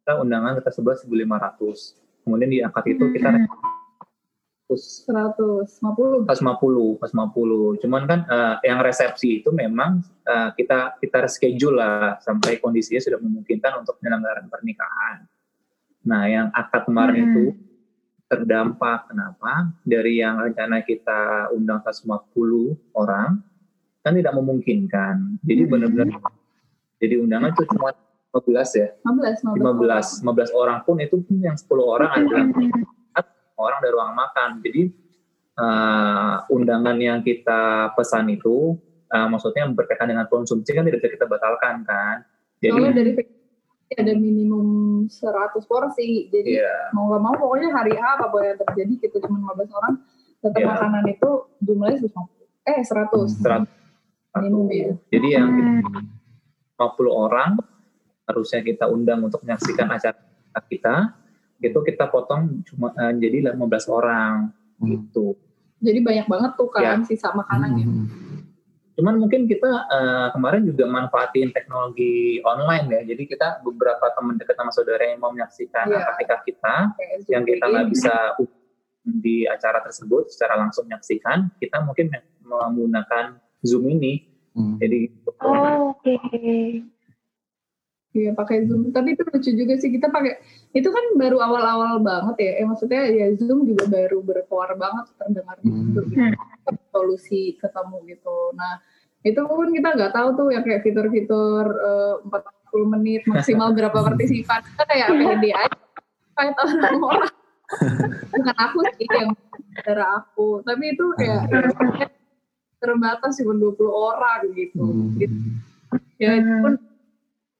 kita 0.10 0.26
undangan 0.26 0.58
kita 0.58 0.74
sebelah 0.74 0.98
1.500 0.98 2.26
kemudian 2.26 2.50
di 2.50 2.65
akad 2.65 2.86
itu 2.89 3.13
kita 3.13 3.30
hmm. 3.30 3.45
150 4.74 6.26
150 6.26 6.26
150 6.26 7.82
cuman 7.86 8.02
kan 8.10 8.26
uh, 8.26 8.58
yang 8.65 8.82
resepsi 8.82 9.45
itu 9.45 9.54
memang 9.54 10.02
uh, 10.26 10.50
kita 10.58 10.98
kita 10.98 11.30
reschedule 11.30 11.78
lah 11.78 12.17
sampai 12.26 12.58
kondisinya 12.58 12.98
sudah 12.98 13.22
memungkinkan 13.22 13.86
untuk 13.86 14.02
penyelenggaraan 14.02 14.50
pernikahan. 14.50 15.30
Nah 16.10 16.26
yang 16.26 16.50
akad 16.58 16.89
kemarin 16.89 17.13
hmm. 17.17 17.26
itu 17.30 17.45
terdampak. 18.26 19.13
Kenapa? 19.13 19.74
Dari 19.86 20.26
yang 20.26 20.41
rencana 20.41 20.82
kita 20.82 21.54
undang 21.54 21.86
150 21.86 22.98
orang 22.98 23.45
kan 24.02 24.13
tidak 24.17 24.34
memungkinkan. 24.34 25.38
Jadi 25.45 25.62
hmm. 25.65 25.69
benar-benar 25.69 26.17
jadi 26.98 27.22
undangan 27.22 27.54
itu 27.54 27.63
cuma 27.74 27.93
15 28.30 28.82
ya? 28.82 28.88
15, 29.02 29.58
15. 29.58 30.22
15, 30.22 30.54
15 30.54 30.62
orang 30.62 30.78
pun 30.86 30.96
itu 31.02 31.18
pun 31.26 31.38
yang 31.42 31.58
10 31.58 31.65
orang 31.82 32.10
adalah 32.13 32.46
orang 33.60 33.80
dari 33.84 33.94
ruang 33.94 34.13
makan. 34.15 34.50
Jadi 34.63 34.84
uh, 35.60 36.36
undangan 36.54 36.98
yang 37.02 37.20
kita 37.26 37.92
pesan 37.98 38.32
itu 38.32 38.78
uh, 39.12 39.28
maksudnya 39.28 39.68
berkaitan 39.74 40.13
dengan 40.13 40.30
konsumsi 40.32 40.72
kan 40.72 40.88
tidak 40.88 41.04
bisa 41.04 41.12
kita 41.20 41.26
batalkan 41.28 41.84
kan. 41.84 42.24
Jadi 42.62 42.76
Soalnya 42.76 42.94
dari 42.96 43.12
ada 43.98 44.13
minimum 44.13 44.68
100 45.10 45.65
porsi. 45.65 46.30
Jadi 46.30 46.62
yeah. 46.62 46.94
mau 46.94 47.10
gak 47.10 47.22
mau 47.26 47.34
pokoknya 47.34 47.74
hari 47.74 47.98
A 47.98 48.22
apa 48.22 48.38
yang 48.46 48.58
terjadi 48.62 48.94
kita 49.02 49.18
cuma 49.26 49.58
15 49.58 49.74
orang 49.74 49.94
tetap 50.39 50.62
yeah. 50.62 50.70
makanan 50.78 51.04
itu 51.10 51.30
jumlahnya 51.65 51.98
150. 52.06 52.70
Eh 52.70 52.80
100. 52.86 53.65
100. 53.65 53.65
Minimum 54.39 54.68
ya. 54.70 54.89
Jadi 55.10 55.28
yang 55.34 55.50
hmm. 55.50 56.78
50 56.78 57.10
orang 57.10 57.58
harusnya 58.30 58.62
kita 58.62 58.86
undang 58.86 59.26
untuk 59.26 59.42
menyaksikan 59.42 59.89
acara 59.89 60.22
kita 60.70 61.18
itu 61.60 61.80
kita 61.84 62.08
potong 62.08 62.63
cuma 62.63 62.94
uh, 62.96 63.12
jadi 63.12 63.52
15 63.52 63.58
orang 63.89 64.54
hmm. 64.80 64.88
gitu. 64.88 65.36
Jadi 65.80 66.00
banyak 66.04 66.28
banget 66.28 66.52
tuh 66.56 66.70
kan 66.72 67.04
ya. 67.04 67.08
sisa 67.08 67.32
makanannya. 67.36 67.88
Hmm. 67.88 68.08
Cuman 69.00 69.15
mungkin 69.15 69.48
kita 69.48 69.88
uh, 69.88 70.28
kemarin 70.36 70.68
juga 70.68 70.84
manfaatin 70.88 71.56
teknologi 71.56 72.44
online 72.44 72.88
ya. 72.92 73.02
Jadi 73.08 73.24
kita 73.32 73.63
beberapa 73.63 74.12
teman 74.12 74.36
dekat 74.36 74.56
sama 74.60 74.72
saudara 74.76 75.08
yang 75.08 75.24
mau 75.24 75.32
menyaksikan 75.32 75.88
ya. 75.88 76.04
kita 76.20 76.76
okay, 76.96 77.32
yang 77.32 77.44
kita 77.48 77.63
nggak 77.63 77.88
bisa 77.96 78.15
di 79.08 79.48
acara 79.48 79.80
tersebut 79.80 80.28
secara 80.28 80.60
langsung 80.60 80.86
menyaksikan, 80.92 81.48
kita 81.63 81.80
mungkin 81.80 82.12
menggunakan 82.44 83.39
Zoom 83.63 83.88
ini. 83.88 84.28
Hmm. 84.52 84.76
Jadi 84.84 85.15
oh, 85.39 85.96
oke. 85.96 86.04
Okay. 86.04 86.84
Iya 88.10 88.34
pakai 88.34 88.65
Zoom. 88.65 88.89
Tapi 88.89 89.13
itu 89.13 89.22
lucu 89.22 89.52
juga 89.54 89.74
sih 89.78 89.93
kita 89.93 90.10
pakai 90.10 90.41
itu 90.74 90.89
kan 90.89 91.06
baru 91.13 91.38
awal-awal 91.45 92.02
banget 92.02 92.36
ya. 92.41 92.52
Eh 92.62 92.65
maksudnya 92.65 93.06
ya 93.06 93.30
Zoom 93.38 93.69
juga 93.69 93.86
baru 93.86 94.26
berkuar 94.26 94.74
banget 94.82 95.13
terdengar 95.13 95.58
hmm. 95.62 95.93
gitu. 95.93 96.02
Solusi 96.89 97.54
ketemu 97.62 97.98
gitu. 98.10 98.38
Nah 98.58 98.82
itu 99.22 99.41
pun 99.45 99.69
kita 99.69 99.93
nggak 99.93 100.13
tahu 100.15 100.28
tuh 100.34 100.48
ya 100.50 100.65
kayak 100.65 100.82
fitur-fitur 100.82 101.65
uh, 101.69 102.15
40 102.26 102.93
menit 102.98 103.22
maksimal 103.30 103.78
berapa 103.78 103.93
partisipan. 104.10 104.65
Kita 104.65 104.84
kayak 104.89 105.08
pede 105.13 105.52
aja. 105.54 105.80
Kayak 106.34 106.54
tahu 106.58 107.04
orang. 107.06 107.34
Bukan 108.34 108.56
aku 108.58 108.80
sih 108.98 109.06
yang 109.06 109.30
darah 109.86 110.26
aku. 110.26 110.65
Tapi 110.65 110.98
itu 110.98 111.06
kayak 111.13 111.45
ya, 111.45 112.10
terbatas 112.82 113.38
cuma 113.38 113.54
20 113.54 113.86
orang 113.86 114.41
gitu. 114.58 114.82
Hmm. 114.82 115.13
gitu. 115.22 115.38
Ya 116.17 116.41
itu 116.41 116.52
pun 116.65 116.88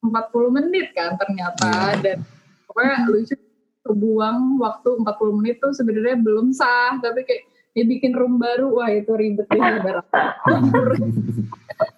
40 0.04 0.56
menit 0.56 0.92
kan 0.96 1.16
ternyata. 1.20 1.70
Yeah. 1.70 2.02
dan 2.02 2.18
pokoknya 2.70 2.96
lucu 3.10 3.36
kebuang 3.84 4.60
waktu 4.62 4.90
40 5.02 5.38
menit 5.40 5.56
tuh 5.64 5.72
sebenarnya 5.74 6.20
belum 6.20 6.52
sah 6.54 7.00
tapi 7.00 7.26
kayak 7.26 7.44
ya 7.74 7.84
bikin 7.88 8.12
room 8.14 8.38
baru 8.38 8.70
wah 8.76 8.90
itu 8.92 9.12
ribet 9.16 9.48
deh 9.50 9.60
ibarat. 9.60 10.06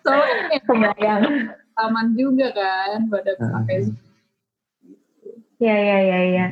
Soalnya 0.05 0.59
kebayang. 0.65 1.23
taman 1.71 2.13
juga 2.19 2.51
kan 2.53 3.07
pada 3.09 3.31
pakai 3.39 3.89
ya 5.57 5.77
ya 5.77 5.97
ya 6.03 6.19
ya 6.27 6.45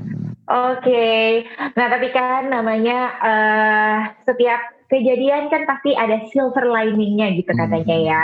oke. 0.48 0.80
Okay. 0.80 1.46
nah 1.76 1.86
tapi 1.92 2.08
kan 2.10 2.50
namanya 2.50 3.00
uh, 3.20 3.98
setiap 4.26 4.79
kejadian 4.90 5.54
kan 5.54 5.70
pasti 5.70 5.94
ada 5.94 6.26
silver 6.34 6.66
liningnya 6.66 7.38
gitu 7.38 7.54
hmm. 7.54 7.62
katanya 7.62 7.98
ya. 8.02 8.24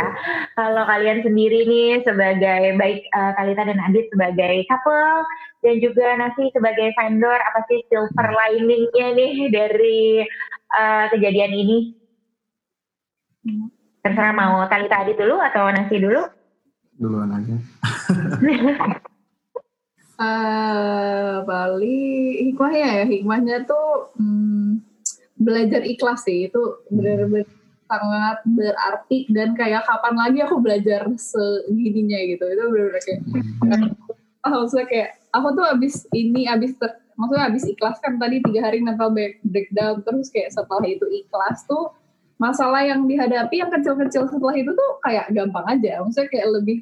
Kalau 0.58 0.84
kalian 0.90 1.22
sendiri 1.22 1.70
nih 1.70 2.02
sebagai 2.02 2.76
baik 2.82 3.06
uh, 3.14 3.32
Kalita 3.38 3.64
dan 3.70 3.80
Adit 3.86 4.10
sebagai 4.10 4.66
couple 4.66 5.26
dan 5.62 5.76
juga 5.80 6.18
Nasi 6.18 6.50
sebagai 6.52 6.90
vendor 6.98 7.38
apa 7.38 7.60
sih 7.70 7.86
silver 7.88 8.28
liningnya 8.34 9.08
nih 9.14 9.34
dari 9.54 10.26
uh, 10.74 11.06
kejadian 11.14 11.54
ini? 11.54 11.78
Terserah 14.02 14.34
mau 14.34 14.66
Kalita 14.66 15.06
Adit 15.06 15.22
dulu 15.22 15.38
atau 15.38 15.70
Nasi 15.70 16.02
dulu? 16.02 16.26
Duluan 16.98 17.30
aja. 17.30 17.56
uh, 20.20 21.44
Bali 21.44 22.02
hikmahnya 22.50 23.04
ya 23.04 23.06
hikmahnya 23.06 23.56
tuh 23.68 24.16
hmm, 24.16 24.95
belajar 25.36 25.84
ikhlas 25.84 26.24
sih 26.24 26.48
itu 26.48 26.62
benar-benar 26.88 27.48
sangat 27.86 28.38
berarti 28.50 29.30
dan 29.30 29.54
kayak 29.54 29.86
kapan 29.86 30.16
lagi 30.18 30.40
aku 30.42 30.58
belajar 30.58 31.06
segininya 31.20 32.20
gitu. 32.26 32.46
Itu 32.50 32.64
benar-benar 32.72 33.02
kayak 33.04 33.22
hmm. 33.22 33.90
maksudnya 34.62 34.86
kayak 34.90 35.10
aku 35.34 35.48
tuh 35.54 35.66
abis 35.70 35.96
ini 36.16 36.50
abis 36.50 36.74
ter, 36.82 36.92
maksudnya 37.18 37.46
abis 37.50 37.64
ikhlas 37.70 37.98
kan 38.02 38.18
tadi 38.18 38.42
tiga 38.42 38.62
hari 38.66 38.82
mental 38.82 39.14
breakdown 39.46 40.02
terus 40.02 40.34
kayak 40.34 40.50
setelah 40.54 40.86
itu 40.86 41.06
ikhlas 41.06 41.66
tuh 41.70 41.94
masalah 42.36 42.84
yang 42.84 43.08
dihadapi 43.08 43.64
yang 43.64 43.72
kecil-kecil 43.72 44.28
setelah 44.28 44.56
itu 44.58 44.72
tuh 44.74 44.92
kayak 45.06 45.30
gampang 45.32 45.66
aja. 45.70 46.04
Maksudnya 46.04 46.28
kayak 46.32 46.48
lebih 46.62 46.78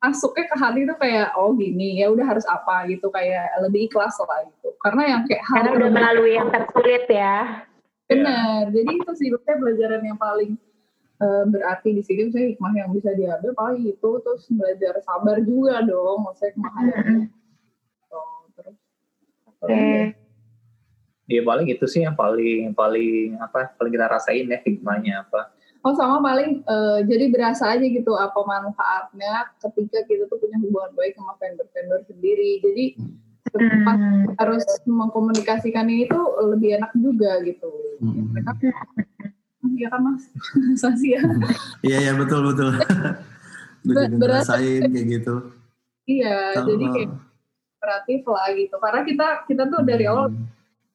masuknya 0.00 0.44
ke 0.48 0.56
hati 0.56 0.80
tuh 0.88 0.96
kayak 0.96 1.36
oh 1.36 1.52
gini 1.52 2.00
ya 2.00 2.08
udah 2.08 2.24
harus 2.24 2.48
apa 2.48 2.88
gitu 2.88 3.12
kayak 3.12 3.52
lebih 3.60 3.86
ikhlas 3.86 4.16
lah 4.24 4.48
gitu. 4.48 4.72
Karena 4.80 5.02
yang 5.16 5.22
kayak 5.28 5.44
hal 5.44 5.56
karena 5.60 5.70
udah 5.76 5.90
melalui 5.92 6.32
yang 6.40 6.48
tersulit 6.48 7.04
ya. 7.06 7.68
Benar 8.08 8.72
jadi 8.74 8.90
itu 8.90 9.12
sih 9.14 9.28
saya 9.44 9.56
pelajaran 9.60 10.02
yang 10.02 10.18
paling 10.18 10.58
uh, 11.20 11.44
berarti 11.46 11.94
di 11.94 12.02
sini 12.02 12.32
saya 12.32 12.50
hikmah 12.50 12.72
yang 12.74 12.90
bisa 12.90 13.12
diambil 13.12 13.52
paling 13.52 13.84
itu 13.86 14.10
terus 14.24 14.48
belajar 14.48 14.98
sabar 15.04 15.38
juga 15.44 15.84
dong 15.84 16.24
maksudnya 16.24 16.56
menghadapi 16.56 17.14
oh, 18.10 18.40
terus 18.56 18.76
oke 19.60 19.68
okay. 19.68 20.16
ya 21.28 21.42
paling 21.44 21.66
itu 21.68 21.84
sih 21.86 22.02
yang 22.02 22.16
paling 22.16 22.72
paling 22.72 23.36
apa 23.38 23.70
paling 23.76 23.92
kita 23.92 24.06
rasain 24.08 24.48
ya 24.48 24.58
hikmahnya 24.64 25.28
apa 25.28 25.52
Oh 25.80 25.96
sama 25.96 26.20
paling 26.20 26.60
uh, 26.68 27.00
jadi 27.08 27.32
berasa 27.32 27.72
aja 27.72 27.86
gitu 27.86 28.12
apa 28.12 28.36
manfaatnya 28.44 29.48
ketika 29.64 30.04
kita 30.04 30.28
tuh 30.28 30.36
punya 30.36 30.60
hubungan 30.60 30.92
baik 30.92 31.16
sama 31.16 31.32
vendor-vendor 31.40 32.04
sendiri. 32.04 32.60
Jadi 32.60 32.84
hmm. 33.56 34.36
harus 34.36 34.64
mengkomunikasikan 34.84 35.88
ini 35.88 36.04
tuh 36.04 36.36
lebih 36.52 36.76
enak 36.76 36.92
juga 37.00 37.40
gitu. 37.44 37.72
Hmm. 38.04 38.36
Mereka 38.36 38.52
Iya 39.60 39.88
kan 39.92 40.00
mas, 40.04 40.24
Sasi 40.80 41.16
ya. 41.16 41.22
Iya 41.80 41.98
iya 42.08 42.12
betul 42.16 42.52
betul. 42.52 42.76
Berasain 44.20 44.92
kayak 44.92 45.06
gitu. 45.08 45.34
Iya, 46.04 46.60
jadi 46.60 46.84
kayak 46.84 47.10
kreatif 47.80 48.20
lah 48.28 48.48
gitu. 48.56 48.76
Karena 48.76 49.00
kita 49.08 49.28
kita 49.48 49.62
tuh 49.72 49.80
dari 49.84 50.04
awal 50.04 50.28
hmm. 50.28 50.44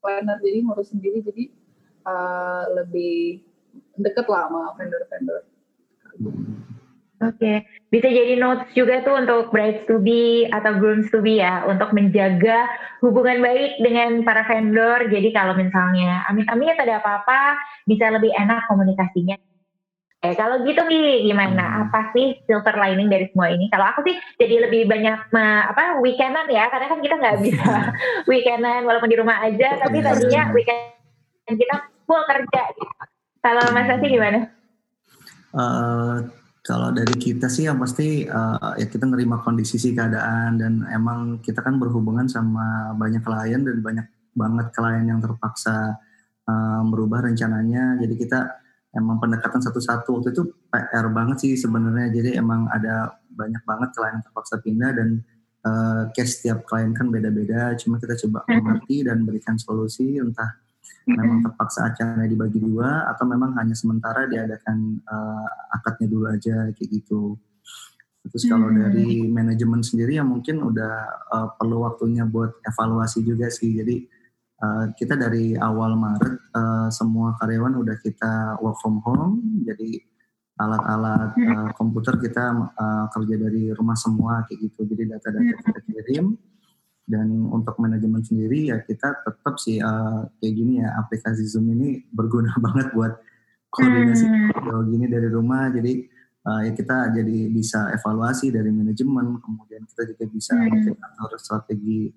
planner 0.01 0.37
jadi 0.41 0.57
ngurus 0.61 0.93
sendiri 0.93 1.25
jadi 1.25 1.43
uh, 2.05 2.63
lebih 2.77 3.41
deket 3.99 4.25
lah 4.27 4.47
sama 4.47 4.75
vendor-vendor. 4.79 5.41
Oke, 7.23 7.39
okay. 7.39 7.57
bisa 7.95 8.11
jadi 8.11 8.35
notes 8.35 8.67
juga 8.75 8.99
tuh 9.07 9.15
untuk 9.23 9.47
brides 9.47 9.87
to 9.87 10.03
be 10.03 10.51
atau 10.51 10.75
grooms 10.75 11.07
to 11.15 11.23
be 11.23 11.39
ya, 11.39 11.63
untuk 11.63 11.95
menjaga 11.95 12.67
hubungan 12.99 13.39
baik 13.39 13.79
dengan 13.79 14.19
para 14.27 14.43
vendor. 14.43 14.99
Jadi 15.07 15.31
kalau 15.31 15.55
misalnya 15.55 16.27
amit-amit 16.27 16.75
ada 16.75 16.99
apa-apa, 16.99 17.55
bisa 17.87 18.11
lebih 18.11 18.35
enak 18.35 18.67
komunikasinya. 18.67 19.39
Eh, 20.27 20.35
kalau 20.35 20.59
gitu 20.67 20.83
nih 20.91 21.23
gimana? 21.31 21.63
Hmm. 21.63 21.81
Apa 21.87 22.11
sih 22.11 22.35
silver 22.51 22.75
lining 22.75 23.07
dari 23.07 23.31
semua 23.31 23.47
ini? 23.47 23.71
Kalau 23.71 23.85
aku 23.95 24.03
sih 24.11 24.15
jadi 24.35 24.67
lebih 24.67 24.83
banyak 24.91 25.31
apa 25.71 26.03
weekendan 26.03 26.51
ya, 26.51 26.67
karena 26.67 26.91
kan 26.91 26.99
kita 26.99 27.15
nggak 27.15 27.37
bisa 27.47 27.95
weekendan 28.29 28.83
walaupun 28.83 29.07
di 29.07 29.15
rumah 29.15 29.39
aja, 29.39 29.79
tapi 29.79 30.03
iya. 30.03 30.11
tadinya 30.11 30.41
weekend 30.51 30.83
kita 31.47 31.75
full 32.03 32.23
kerja. 32.27 32.61
Gitu. 32.75 33.14
Kalau 33.45 33.61
Mas 33.77 33.85
Asi 33.85 34.09
gimana? 34.09 34.49
Uh, 35.53 36.25
kalau 36.65 36.89
dari 36.89 37.13
kita 37.13 37.45
sih 37.45 37.69
yang 37.69 37.77
pasti 37.77 38.25
uh, 38.25 38.73
ya 38.73 38.89
kita 38.89 39.05
nerima 39.05 39.37
kondisi 39.45 39.77
sih 39.77 39.93
keadaan 39.93 40.57
dan 40.57 40.81
emang 40.89 41.37
kita 41.45 41.61
kan 41.61 41.77
berhubungan 41.77 42.25
sama 42.25 42.97
banyak 42.97 43.21
klien 43.21 43.61
dan 43.61 43.85
banyak 43.85 44.07
banget 44.33 44.67
klien 44.73 45.05
yang 45.05 45.21
terpaksa 45.21 45.93
uh, 46.49 46.81
merubah 46.89 47.21
rencananya. 47.29 48.01
Jadi 48.01 48.17
kita 48.17 48.49
emang 48.97 49.21
pendekatan 49.21 49.61
satu-satu 49.61 50.09
waktu 50.17 50.33
itu 50.33 50.49
PR 50.73 51.05
banget 51.13 51.45
sih 51.45 51.53
sebenarnya. 51.53 52.09
Jadi 52.17 52.41
emang 52.41 52.65
ada 52.73 53.13
banyak 53.29 53.61
banget 53.61 53.93
klien 53.93 54.17
yang 54.17 54.25
terpaksa 54.25 54.57
pindah 54.57 54.91
dan 54.97 55.09
uh, 55.69 56.09
case 56.17 56.41
setiap 56.41 56.65
klien 56.65 56.97
kan 56.97 57.13
beda-beda. 57.13 57.77
Cuma 57.77 58.01
kita 58.01 58.17
coba 58.25 58.41
hmm. 58.41 58.57
mengerti 58.57 59.05
dan 59.05 59.21
berikan 59.21 59.53
solusi 59.61 60.17
entah 60.17 60.64
memang 61.05 61.45
terpaksa 61.45 61.93
acaranya 61.93 62.25
dibagi 62.25 62.57
dua 62.57 63.05
atau 63.13 63.29
memang 63.29 63.53
hanya 63.61 63.77
sementara 63.77 64.25
diadakan 64.25 64.99
uh, 65.05 65.47
akadnya 65.77 66.07
dulu 66.09 66.25
aja 66.33 66.73
kayak 66.73 66.89
gitu. 66.89 67.37
Terus 68.25 68.49
kalau 68.49 68.73
hmm. 68.73 68.77
dari 68.81 69.09
manajemen 69.29 69.85
sendiri 69.85 70.17
ya 70.17 70.25
mungkin 70.25 70.65
udah 70.65 70.93
uh, 71.29 71.47
perlu 71.61 71.85
waktunya 71.85 72.25
buat 72.25 72.57
evaluasi 72.65 73.21
juga 73.21 73.53
sih. 73.53 73.77
Jadi 73.77 74.01
uh, 74.65 74.89
kita 74.97 75.13
dari 75.13 75.53
awal 75.53 75.93
Maret 75.93 76.35
uh, 76.57 76.89
semua 76.89 77.37
karyawan 77.37 77.77
udah 77.85 77.97
kita 78.01 78.57
work 78.65 78.81
from 78.81 78.97
home. 79.05 79.61
Jadi 79.61 80.01
alat-alat 80.55 81.35
uh, 81.37 81.69
komputer 81.77 82.17
kita 82.17 82.49
uh, 82.73 83.05
kerja 83.13 83.35
dari 83.37 83.69
rumah 83.77 83.97
semua 83.99 84.41
kayak 84.49 84.73
gitu. 84.73 84.89
Jadi 84.89 85.03
data-data 85.05 85.53
kita 85.61 85.81
kirim 85.85 86.33
dan 87.05 87.29
untuk 87.53 87.77
manajemen 87.77 88.25
sendiri 88.25 88.73
ya 88.73 88.81
kita 88.81 89.21
tetap 89.21 89.55
sih 89.61 89.77
uh, 89.77 90.25
kayak 90.41 90.53
gini 90.57 90.81
ya 90.81 90.89
aplikasi 91.05 91.45
Zoom 91.45 91.69
ini 91.69 92.01
berguna 92.09 92.49
banget 92.65 92.91
buat 92.97 93.13
koordinasi 93.69 94.25
hmm. 94.25 94.89
gini 94.89 95.05
dari 95.05 95.29
rumah 95.29 95.69
jadi 95.69 96.01
uh, 96.49 96.61
ya 96.65 96.71
kita 96.73 97.13
jadi 97.13 97.37
bisa 97.53 97.93
evaluasi 97.93 98.49
dari 98.49 98.73
manajemen 98.73 99.37
kemudian 99.37 99.85
kita 99.85 100.01
juga 100.15 100.23
bisa 100.29 100.53
hmm. 100.57 101.21
atur 101.21 101.37
strategi 101.37 102.09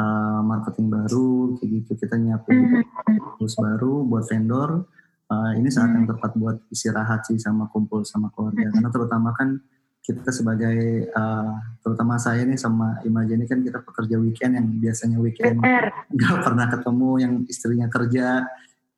uh, 0.00 0.40
marketing 0.40 0.88
baru 0.88 1.58
kayak 1.60 1.68
gitu 1.82 1.92
kita 2.00 2.16
nyiapin 2.16 2.80
hmm. 2.80 3.36
terus 3.36 3.54
baru 3.60 4.00
buat 4.08 4.24
vendor 4.30 4.88
uh, 5.28 5.52
ini 5.56 5.68
saat 5.68 5.92
yang 5.92 6.08
hmm. 6.08 6.12
tepat 6.16 6.32
buat 6.40 6.56
istirahat 6.72 7.28
sih 7.28 7.36
sama 7.36 7.68
kumpul 7.68 8.00
sama 8.08 8.32
keluarga 8.32 8.72
karena 8.72 8.88
terutama 8.88 9.36
kan 9.36 9.60
kita 10.02 10.34
sebagai 10.34 11.06
uh, 11.14 11.54
terutama 11.78 12.18
saya 12.18 12.42
nih 12.42 12.58
sama 12.58 12.98
Imaja 13.06 13.38
ini 13.38 13.46
kan 13.46 13.62
kita 13.62 13.86
pekerja 13.86 14.18
weekend 14.18 14.58
yang 14.58 14.66
biasanya 14.82 15.18
weekend 15.22 15.62
nggak 16.10 16.38
pernah 16.42 16.66
ketemu 16.66 17.10
yang 17.22 17.34
istrinya 17.46 17.86
kerja 17.86 18.42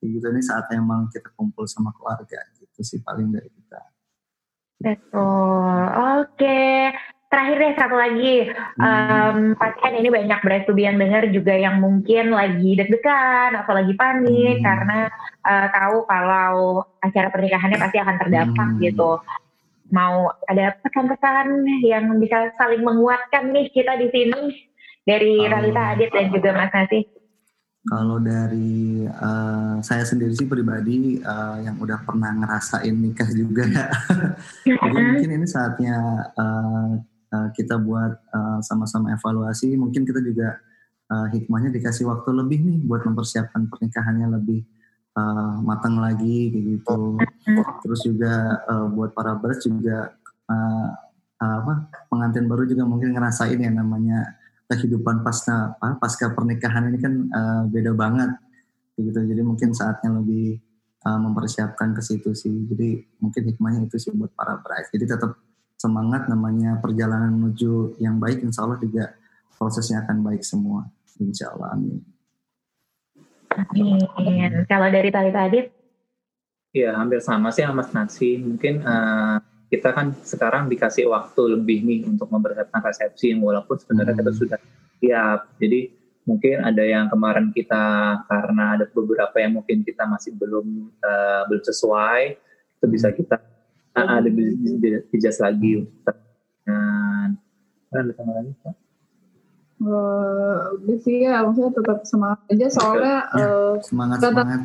gitu 0.00 0.26
ini 0.32 0.40
saat 0.44 0.68
emang 0.72 1.08
kita 1.12 1.32
kumpul 1.36 1.64
sama 1.68 1.92
keluarga 1.96 2.40
gitu 2.60 2.80
sih 2.84 3.00
paling 3.00 3.32
dari 3.32 3.48
kita. 3.48 3.80
Betul. 4.80 5.80
Oke. 6.20 6.92
Terakhir 7.32 7.56
deh 7.58 7.74
satu 7.74 7.96
lagi, 7.98 8.46
hmm. 8.46 8.78
um, 8.78 9.38
pasti 9.58 9.78
kan 9.82 9.94
ini 9.98 10.06
banyak 10.06 10.38
berarti 10.38 10.70
yang 10.78 11.02
dengar 11.02 11.26
juga 11.34 11.50
yang 11.50 11.82
mungkin 11.82 12.30
lagi 12.30 12.78
deg-degan 12.78 13.58
atau 13.58 13.74
lagi 13.74 13.90
panik 13.98 14.62
hmm. 14.62 14.62
karena 14.62 15.10
uh, 15.42 15.66
tahu 15.74 16.06
kalau 16.06 16.86
acara 17.02 17.34
pernikahannya 17.34 17.74
pasti 17.82 17.98
akan 17.98 18.16
terdampak 18.22 18.68
hmm. 18.78 18.80
gitu 18.86 19.18
mau 19.92 20.32
ada 20.48 20.76
pesan-pesan 20.80 21.66
yang 21.84 22.08
bisa 22.22 22.52
saling 22.56 22.80
menguatkan 22.80 23.52
nih 23.52 23.68
kita 23.72 24.00
di 24.00 24.08
sini 24.08 24.42
dari 25.04 25.44
Ralita 25.44 25.92
Adit 25.96 26.10
dan 26.12 26.32
juga 26.32 26.56
Mas 26.56 26.72
Nasi? 26.72 27.04
Kalau 27.84 28.16
dari 28.16 29.04
uh, 29.04 29.76
saya 29.84 30.08
sendiri 30.08 30.32
sih 30.32 30.48
pribadi 30.48 31.20
uh, 31.20 31.60
yang 31.60 31.76
udah 31.76 32.00
pernah 32.00 32.32
ngerasain 32.32 32.96
nikah 32.96 33.28
juga 33.28 33.68
ya. 33.68 33.86
Jadi 34.64 34.96
mungkin 35.04 35.30
ini 35.36 35.44
saatnya 35.44 36.00
uh, 36.32 36.96
uh, 37.28 37.48
kita 37.52 37.76
buat 37.76 38.16
sama 38.64 38.88
sama-sama 38.88 39.12
evaluasi. 39.12 39.76
Mungkin 39.76 40.08
kita 40.08 40.24
juga 40.24 40.56
uh, 41.12 41.28
hikmahnya 41.28 41.76
dikasih 41.76 42.08
waktu 42.08 42.32
lebih 42.32 42.64
nih 42.64 42.78
buat 42.88 43.04
mempersiapkan 43.04 43.68
pernikahannya 43.68 44.32
lebih 44.32 44.64
uh, 45.14 45.54
matang 45.62 45.96
lagi 45.98 46.50
kayak 46.50 46.64
gitu. 46.78 47.18
Terus 47.86 48.00
juga 48.04 48.62
uh, 48.66 48.86
buat 48.90 49.14
para 49.14 49.38
bers 49.38 49.64
juga 49.64 50.12
uh, 50.50 50.88
apa 51.44 51.92
pengantin 52.08 52.48
baru 52.48 52.64
juga 52.64 52.88
mungkin 52.88 53.12
ngerasain 53.12 53.60
ya 53.60 53.68
namanya 53.68 54.38
kehidupan 54.64 55.20
pasca 55.20 55.76
pasca 56.00 56.32
pernikahan 56.32 56.88
ini 56.88 56.98
kan 56.98 57.14
uh, 57.30 57.62
beda 57.70 57.92
banget. 57.94 58.30
gitu. 58.94 59.18
Jadi 59.26 59.42
mungkin 59.42 59.74
saatnya 59.74 60.22
lebih 60.22 60.62
uh, 61.02 61.18
mempersiapkan 61.18 61.98
ke 61.98 62.02
situ 62.02 62.30
sih. 62.30 62.54
Jadi 62.70 63.02
mungkin 63.18 63.42
hikmahnya 63.50 63.90
itu 63.90 63.98
sih 63.98 64.14
buat 64.14 64.30
para 64.38 64.58
bride 64.62 64.90
jadi 64.94 65.18
tetap 65.18 65.34
semangat 65.74 66.30
namanya 66.30 66.78
perjalanan 66.78 67.34
menuju 67.34 67.98
yang 68.00 68.16
baik 68.16 68.40
insya 68.40 68.64
Allah 68.64 68.78
juga 68.80 69.12
prosesnya 69.58 70.06
akan 70.06 70.22
baik 70.22 70.46
semua. 70.46 70.86
Insya 71.18 71.50
Allah 71.52 71.74
amin 71.74 72.13
Amin. 73.54 74.66
Kalau 74.66 74.88
dari 74.90 75.10
tadi 75.14 75.30
tadi? 75.30 75.60
Ya 76.74 76.98
hampir 76.98 77.22
sama 77.22 77.54
sih 77.54 77.62
sama 77.62 77.82
Mas 77.82 77.94
Nasi. 77.94 78.38
Mungkin 78.38 78.82
uh, 78.82 79.38
kita 79.70 79.94
kan 79.94 80.10
sekarang 80.26 80.66
dikasih 80.66 81.06
waktu 81.06 81.58
lebih 81.58 81.86
nih 81.86 82.00
untuk 82.10 82.26
mempersiapkan 82.30 82.82
resepsi 82.82 83.34
walaupun 83.38 83.78
sebenarnya 83.78 84.14
hmm. 84.14 84.20
kita 84.22 84.32
sudah 84.34 84.58
siap. 84.98 85.40
Jadi 85.62 85.80
mungkin 86.26 86.66
ada 86.66 86.82
yang 86.82 87.06
kemarin 87.06 87.54
kita 87.54 87.84
karena 88.26 88.80
ada 88.80 88.84
beberapa 88.90 89.36
yang 89.38 89.60
mungkin 89.60 89.86
kita 89.86 90.08
masih 90.08 90.34
belum 90.34 90.90
uh, 90.98 91.42
belum 91.46 91.62
sesuai 91.62 92.22
itu 92.80 92.86
bisa 92.90 93.12
hmm. 93.12 93.16
kita 93.22 93.36
uh, 93.94 94.18
ada 94.18 94.30
dijas 95.12 95.38
lagi 95.38 95.84
untuk 95.84 96.16
dan 97.94 98.10
ada 98.10 98.32
lagi 98.42 98.52
Pak? 98.58 98.83
Uh, 99.84 100.80
sih 101.04 101.28
ya 101.28 101.44
maksudnya 101.44 101.76
tetap 101.76 102.08
semangat 102.08 102.40
aja 102.48 102.66
soalnya 102.72 103.16
uh, 103.36 103.76
semangat 103.84 104.16
semangat 104.16 104.64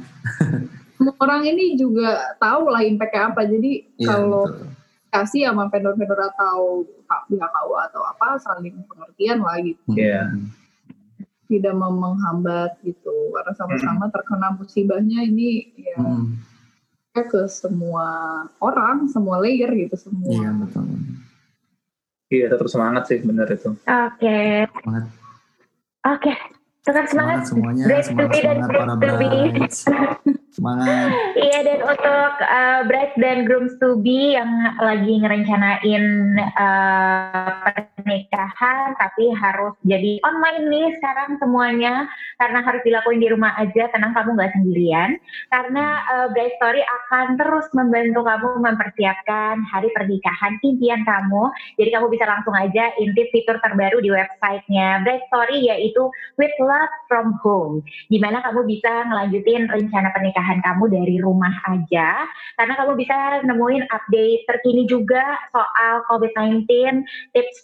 semua 0.95 1.15
orang 1.19 1.43
ini 1.43 1.75
juga 1.75 2.39
tahu 2.39 2.71
lah 2.71 2.87
impactnya 2.87 3.35
apa 3.35 3.43
jadi 3.43 3.83
ya, 3.99 4.07
kalau 4.07 4.47
kasih 5.11 5.51
sama 5.51 5.67
vendor-vendor 5.67 6.19
atau 6.31 6.87
pihak 7.27 7.49
KUA 7.51 7.81
atau 7.91 8.01
apa 8.07 8.39
saling 8.39 8.79
pengertian 8.87 9.43
lah 9.43 9.59
gitu 9.59 9.91
yeah. 9.97 10.31
tidak 11.51 11.75
menghambat 11.75 12.79
gitu 12.87 13.11
karena 13.35 13.51
sama-sama 13.59 14.07
hmm. 14.07 14.13
terkena 14.15 14.47
musibahnya 14.55 15.19
ini 15.27 15.67
ya 15.75 15.99
hmm. 15.99 16.39
ke 17.27 17.43
semua 17.51 18.07
orang 18.63 19.11
semua 19.11 19.43
layer 19.43 19.67
gitu 19.75 19.99
semua 19.99 20.31
iya 20.31 20.55
betul 20.55 20.87
Iya, 22.29 22.45
tetap 22.53 22.67
semangat 22.69 23.03
sih, 23.09 23.19
benar 23.25 23.49
itu. 23.49 23.73
Oke. 23.73 23.89
Okay. 24.21 24.69
Semangat. 24.69 25.03
Oke, 25.99 26.13
okay. 26.15 26.35
tetap 26.85 27.05
semangat. 27.09 27.39
Semangat 27.43 27.43
semuanya, 27.49 27.83
semangat, 28.05 28.31
semangat 28.37 28.69
para 28.69 28.95
brides. 29.01 29.77
Semangat. 30.59 31.09
Iya 31.37 31.59
dan 31.61 31.79
untuk 31.85 32.33
uh, 32.41 32.81
brides 32.89 33.15
dan 33.21 33.37
grooms 33.45 33.73
to 33.77 34.01
be 34.01 34.33
yang 34.33 34.49
lagi 34.81 35.21
ngerencanain 35.21 36.05
uh, 36.57 37.69
pernikahan 38.09 38.97
tapi 38.97 39.29
harus 39.37 39.77
jadi 39.85 40.17
online 40.25 40.65
nih 40.73 40.87
sekarang 40.97 41.37
semuanya. 41.37 42.09
Karena 42.41 42.65
harus 42.65 42.81
dilakuin 42.81 43.21
di 43.21 43.29
rumah 43.29 43.53
aja 43.61 43.85
tenang 43.93 44.17
kamu 44.17 44.33
nggak 44.33 44.53
sendirian. 44.57 45.21
Karena 45.53 46.01
uh, 46.09 46.27
Bright 46.33 46.57
Story 46.57 46.81
akan 46.81 47.37
terus 47.37 47.69
membantu 47.77 48.25
kamu 48.25 48.49
mempersiapkan 48.65 49.61
hari 49.69 49.93
pernikahan 49.93 50.57
impian 50.65 51.05
kamu. 51.05 51.53
Jadi 51.77 51.89
kamu 51.93 52.07
bisa 52.09 52.25
langsung 52.25 52.57
aja 52.57 52.89
intip 52.97 53.29
fitur 53.29 53.61
terbaru 53.61 54.01
di 54.01 54.09
websitenya 54.09 55.05
Bright 55.05 55.29
Story 55.29 55.69
yaitu 55.69 56.09
With 56.41 56.55
Love 56.57 56.95
From 57.05 57.37
Home. 57.45 57.85
Di 58.09 58.17
mana 58.17 58.41
kamu 58.41 58.65
bisa 58.65 59.05
ngelanjutin 59.05 59.69
rencana 59.69 60.09
pernikahan 60.09 60.65
kamu 60.65 60.89
dari 60.89 61.15
rumah 61.21 61.53
aja. 61.69 62.25
Karena 62.57 62.73
kamu 62.73 62.97
bisa 62.97 63.45
nemuin 63.45 63.85
update 63.93 64.41
terkini 64.49 64.89
juga 64.89 65.37
soal 65.53 66.01
COVID-19, 66.09 66.65
tips 67.35 67.59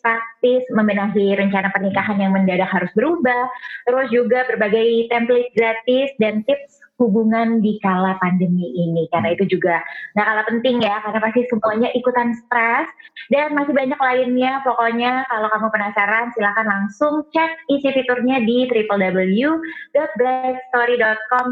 membenahi 0.71 1.35
rencana 1.37 1.71
pernikahan 1.71 2.19
yang 2.21 2.33
mendadak 2.33 2.69
harus 2.69 2.89
berubah, 2.93 3.49
terus 3.87 4.09
juga 4.11 4.43
berbagai 4.49 5.07
template 5.09 5.51
gratis 5.55 6.11
dan 6.21 6.43
tips 6.45 6.85
hubungan 6.95 7.59
di 7.59 7.75
kala 7.83 8.15
pandemi 8.23 8.71
ini. 8.71 9.03
Karena 9.11 9.35
itu 9.35 9.43
juga 9.47 9.83
nggak 10.15 10.25
kalah 10.25 10.45
penting 10.47 10.79
ya 10.79 11.03
karena 11.03 11.19
pasti 11.19 11.43
semuanya 11.51 11.91
ikutan 11.91 12.31
stres. 12.45 12.87
Dan 13.31 13.55
masih 13.57 13.73
banyak 13.73 13.97
lainnya 13.97 14.61
pokoknya 14.61 15.25
kalau 15.27 15.49
kamu 15.49 15.67
penasaran 15.73 16.29
silahkan 16.37 16.69
langsung 16.69 17.25
cek 17.33 17.57
isi 17.73 17.89
fiturnya 17.89 18.37
di 18.45 18.69
www.blackstory.com 18.69 21.45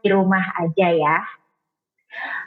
di 0.00 0.08
rumah 0.08 0.40
aja 0.56 0.88
ya 0.88 1.20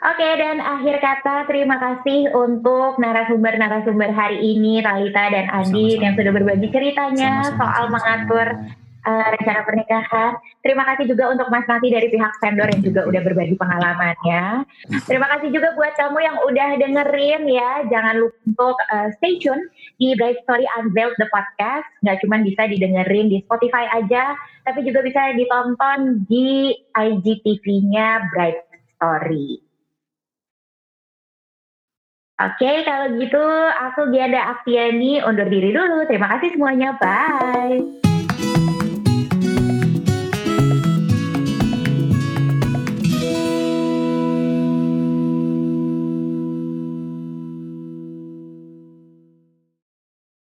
Oke 0.02 0.28
dan 0.34 0.58
akhir 0.58 0.98
kata 0.98 1.46
terima 1.46 1.78
kasih 1.78 2.34
untuk 2.34 2.98
narasumber-narasumber 2.98 4.10
hari 4.10 4.42
ini 4.42 4.82
Talita 4.82 5.30
dan 5.30 5.46
Adi 5.46 5.94
yang 6.02 6.18
sudah 6.18 6.32
berbagi 6.34 6.68
ceritanya 6.74 7.46
Sama-sama. 7.46 7.58
soal 7.62 7.84
mengatur 7.86 8.46
uh, 9.06 9.26
rencana 9.34 9.60
pernikahan. 9.62 10.32
Terima 10.62 10.82
kasih 10.86 11.06
juga 11.10 11.30
untuk 11.30 11.46
Mas 11.50 11.66
Nati 11.66 11.90
dari 11.90 12.10
pihak 12.10 12.34
vendor 12.38 12.68
yang 12.70 12.82
juga 12.82 13.00
udah 13.06 13.22
berbagi 13.22 13.54
pengalamannya. 13.58 14.66
Terima 15.06 15.26
kasih 15.38 15.48
juga 15.54 15.74
buat 15.74 15.94
kamu 15.98 16.18
yang 16.18 16.36
udah 16.50 16.68
dengerin 16.78 17.42
ya. 17.50 17.70
Jangan 17.90 18.14
lupa 18.22 18.38
untuk 18.46 18.76
uh, 18.90 19.08
stay 19.18 19.38
tune 19.42 19.62
di 19.98 20.14
Bright 20.18 20.42
Story 20.46 20.66
Unveiled 20.78 21.18
the 21.18 21.30
podcast. 21.30 21.86
Nggak 22.02 22.26
cuma 22.26 22.42
bisa 22.42 22.66
didengerin 22.66 23.30
di 23.30 23.38
Spotify 23.46 23.86
aja, 23.90 24.34
tapi 24.66 24.86
juga 24.86 25.02
bisa 25.02 25.34
ditonton 25.34 26.26
di 26.26 26.74
IGTV-nya 26.94 28.34
Bright 28.34 28.71
Story. 29.02 29.58
Oke, 32.38 32.54
okay, 32.62 32.86
kalau 32.86 33.18
gitu 33.18 33.42
aku 33.82 34.14
Giada 34.14 34.54
Aktiani 34.54 35.26
undur 35.26 35.50
diri 35.50 35.74
dulu. 35.74 36.06
Terima 36.06 36.30
kasih 36.38 36.54
semuanya. 36.54 36.94
Bye. 37.02 38.11